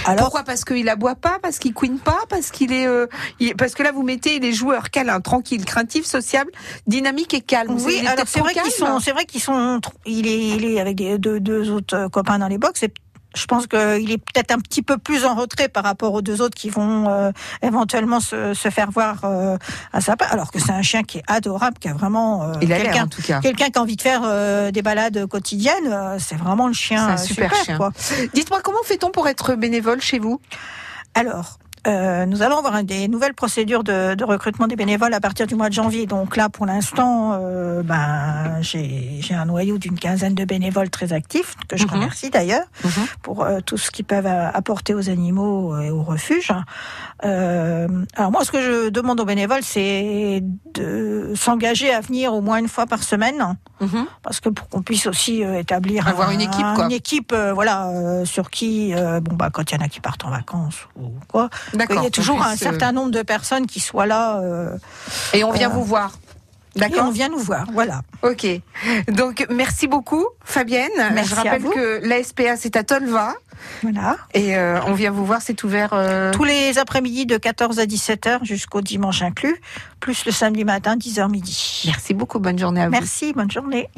Alors 0.04 0.24
Pourquoi? 0.26 0.42
Parce 0.42 0.64
qu'il 0.64 0.88
aboie 0.88 1.14
pas, 1.14 1.38
parce 1.40 1.58
qu'il 1.58 1.72
couine 1.72 1.98
pas, 1.98 2.20
parce 2.28 2.50
qu'il 2.50 2.72
est, 2.72 2.86
euh, 2.86 3.06
il- 3.40 3.54
parce 3.56 3.74
que 3.74 3.82
là 3.82 3.90
vous 3.92 4.02
mettez 4.02 4.38
les 4.38 4.52
joueurs 4.52 4.90
câlins, 4.90 5.20
tranquilles, 5.20 5.64
craintifs, 5.64 6.04
sociables, 6.04 6.50
dynamiques 6.86 7.32
et 7.34 7.40
calmes. 7.40 7.76
oui, 7.84 8.06
alors 8.06 8.26
c'est 8.28 8.40
vrai 8.40 8.52
qu'ils 8.52 8.70
sont, 8.72 9.00
c'est 9.00 9.12
vrai 9.12 9.24
qu'ils 9.24 9.40
sont, 9.40 9.80
il 10.04 10.26
est, 10.26 10.48
il 10.48 10.64
est 10.66 10.80
avec 10.80 10.96
des, 10.96 11.16
deux, 11.18 11.40
deux 11.40 11.70
autres 11.70 11.96
euh, 11.96 12.08
copains 12.08 12.38
dans 12.38 12.48
les 12.48 12.58
box. 12.58 12.82
Et 12.82 12.92
je 13.38 13.46
pense 13.46 13.66
qu'il 13.66 14.10
est 14.10 14.18
peut-être 14.18 14.50
un 14.50 14.58
petit 14.58 14.82
peu 14.82 14.98
plus 14.98 15.24
en 15.24 15.34
retrait 15.34 15.68
par 15.68 15.84
rapport 15.84 16.12
aux 16.12 16.22
deux 16.22 16.42
autres 16.42 16.56
qui 16.56 16.68
vont 16.70 17.08
euh, 17.08 17.30
éventuellement 17.62 18.20
se, 18.20 18.52
se 18.54 18.68
faire 18.70 18.90
voir 18.90 19.24
euh, 19.24 19.56
à 19.92 20.00
sa 20.00 20.16
part. 20.16 20.32
Alors 20.32 20.50
que 20.50 20.58
c'est 20.58 20.72
un 20.72 20.82
chien 20.82 21.02
qui 21.04 21.18
est 21.18 21.24
adorable, 21.28 21.78
qui 21.78 21.88
a 21.88 21.94
vraiment 21.94 22.42
euh, 22.42 22.52
quelqu'un, 22.58 23.04
en 23.04 23.08
tout 23.08 23.22
cas. 23.22 23.40
quelqu'un 23.40 23.70
qui 23.70 23.78
a 23.78 23.82
envie 23.82 23.96
de 23.96 24.02
faire 24.02 24.22
euh, 24.24 24.70
des 24.70 24.82
balades 24.82 25.26
quotidiennes. 25.26 25.86
euh, 25.92 26.18
c'est 26.18 26.36
vraiment 26.36 26.66
le 26.66 26.74
chien 26.74 27.06
un 27.08 27.14
euh, 27.14 27.16
super 27.16 27.54
chien. 27.54 27.76
quoi. 27.76 27.92
Dites-moi 28.34 28.60
comment 28.62 28.82
fait-on 28.84 29.10
pour 29.10 29.28
être 29.28 29.54
bénévole 29.54 30.00
chez 30.00 30.18
vous? 30.18 30.40
Alors, 31.14 31.58
euh, 31.86 32.26
nous 32.26 32.42
allons 32.42 32.58
avoir 32.58 32.82
des 32.82 33.08
nouvelles 33.08 33.34
procédures 33.34 33.84
de, 33.84 34.14
de 34.14 34.24
recrutement 34.24 34.66
des 34.66 34.76
bénévoles 34.76 35.14
à 35.14 35.20
partir 35.20 35.46
du 35.46 35.54
mois 35.54 35.68
de 35.68 35.74
janvier. 35.74 36.06
Donc 36.06 36.36
là, 36.36 36.48
pour 36.48 36.66
l'instant, 36.66 37.38
euh, 37.40 37.82
ben, 37.82 38.60
j'ai 38.60 39.20
un 39.34 39.44
noyau 39.44 39.78
d'une 39.78 39.98
quinzaine 39.98 40.34
de 40.34 40.44
bénévoles 40.44 40.90
très 40.90 41.12
actifs, 41.12 41.54
que 41.68 41.76
je 41.76 41.84
Mhm. 41.84 41.90
remercie 41.90 42.30
d'ailleurs, 42.30 42.66
Mhm. 42.84 42.90
pour 43.22 43.44
euh, 43.44 43.60
tout 43.64 43.76
ce 43.76 43.90
qu'ils 43.90 44.04
peuvent 44.04 44.26
apporter 44.26 44.94
aux 44.94 45.08
animaux 45.08 45.78
et 45.80 45.90
aux 45.90 46.02
refuges. 46.02 46.52
Alors 47.22 48.32
moi, 48.32 48.44
ce 48.44 48.50
que 48.50 48.60
je 48.60 48.88
demande 48.88 49.20
aux 49.20 49.24
bénévoles, 49.24 49.62
c'est 49.62 50.42
de 50.74 51.32
s'engager 51.34 51.92
à 51.92 52.00
venir 52.00 52.32
au 52.32 52.40
moins 52.40 52.58
une 52.58 52.68
fois 52.68 52.86
par 52.86 53.02
semaine 53.02 53.56
Mhm. 53.80 54.06
parce 54.22 54.40
que 54.40 54.48
pour 54.48 54.68
qu'on 54.68 54.82
puisse 54.82 55.06
aussi 55.06 55.42
établir 55.42 56.08
Avoir 56.08 56.28
un- 56.30 56.32
une 56.32 56.40
équipe, 56.40 56.66
quoi. 56.74 56.84
une 56.86 56.92
équipe 56.92 57.34
voilà 57.54 57.90
sur 58.24 58.50
qui 58.50 58.92
bon 59.22 59.34
bah 59.36 59.50
quand 59.52 59.70
il 59.70 59.74
y 59.78 59.78
en 59.80 59.84
a 59.84 59.88
qui 59.88 60.00
partent 60.00 60.24
en 60.24 60.30
vacances 60.30 60.88
ou 60.96 61.10
quoi 61.28 61.48
il 61.74 62.02
y 62.02 62.06
a 62.06 62.10
toujours 62.10 62.42
un 62.42 62.50
puisse, 62.50 62.62
euh, 62.62 62.70
certain 62.70 62.92
nombre 62.92 63.10
de 63.10 63.22
personnes 63.22 63.66
qui 63.66 63.80
soient 63.80 64.06
là 64.06 64.38
euh, 64.40 64.76
Et 65.32 65.44
on 65.44 65.52
vient 65.52 65.68
vous 65.68 65.84
voir. 65.84 66.18
D'accord. 66.76 67.06
on 67.06 67.10
vient 67.10 67.28
nous 67.28 67.38
voir 67.38 67.66
voilà 67.72 68.02
Ok. 68.22 68.46
Donc 69.08 69.44
merci 69.50 69.88
beaucoup, 69.88 70.24
Fabienne. 70.44 70.90
Merci 71.12 71.30
Je 71.30 71.34
à 71.34 71.42
rappelle 71.42 71.62
vous. 71.62 71.70
que 71.72 72.00
la 72.06 72.22
SPA 72.22 72.56
c'est 72.56 72.76
à 72.76 72.84
Tolva 72.84 73.34
voilà 73.82 74.16
et 74.34 74.56
euh, 74.56 74.78
on 74.86 74.92
vient 74.92 75.10
vous 75.10 75.24
voir. 75.24 75.40
C'est 75.42 75.64
ouvert. 75.64 75.90
euh, 75.92 76.30
tous 76.30 76.44
les 76.44 76.78
après-midi 76.78 77.26
de 77.26 77.36
14 77.36 77.80
à 77.80 77.86
17 77.86 78.26
heures 78.28 78.44
jusqu'au 78.44 78.80
dimanche 78.80 79.22
inclus 79.22 79.60
plus 79.98 80.24
le 80.26 80.30
samedi 80.30 80.64
matin 80.64 80.94
10h 80.96 81.28
midi 81.28 81.82
Merci 81.86 82.14
beaucoup. 82.14 82.38
Bonne 82.38 82.58
journée 82.58 82.82
à 82.82 82.84
vous. 82.84 82.92
merci 82.92 83.32
bonne 83.32 83.50
journée 83.50 83.88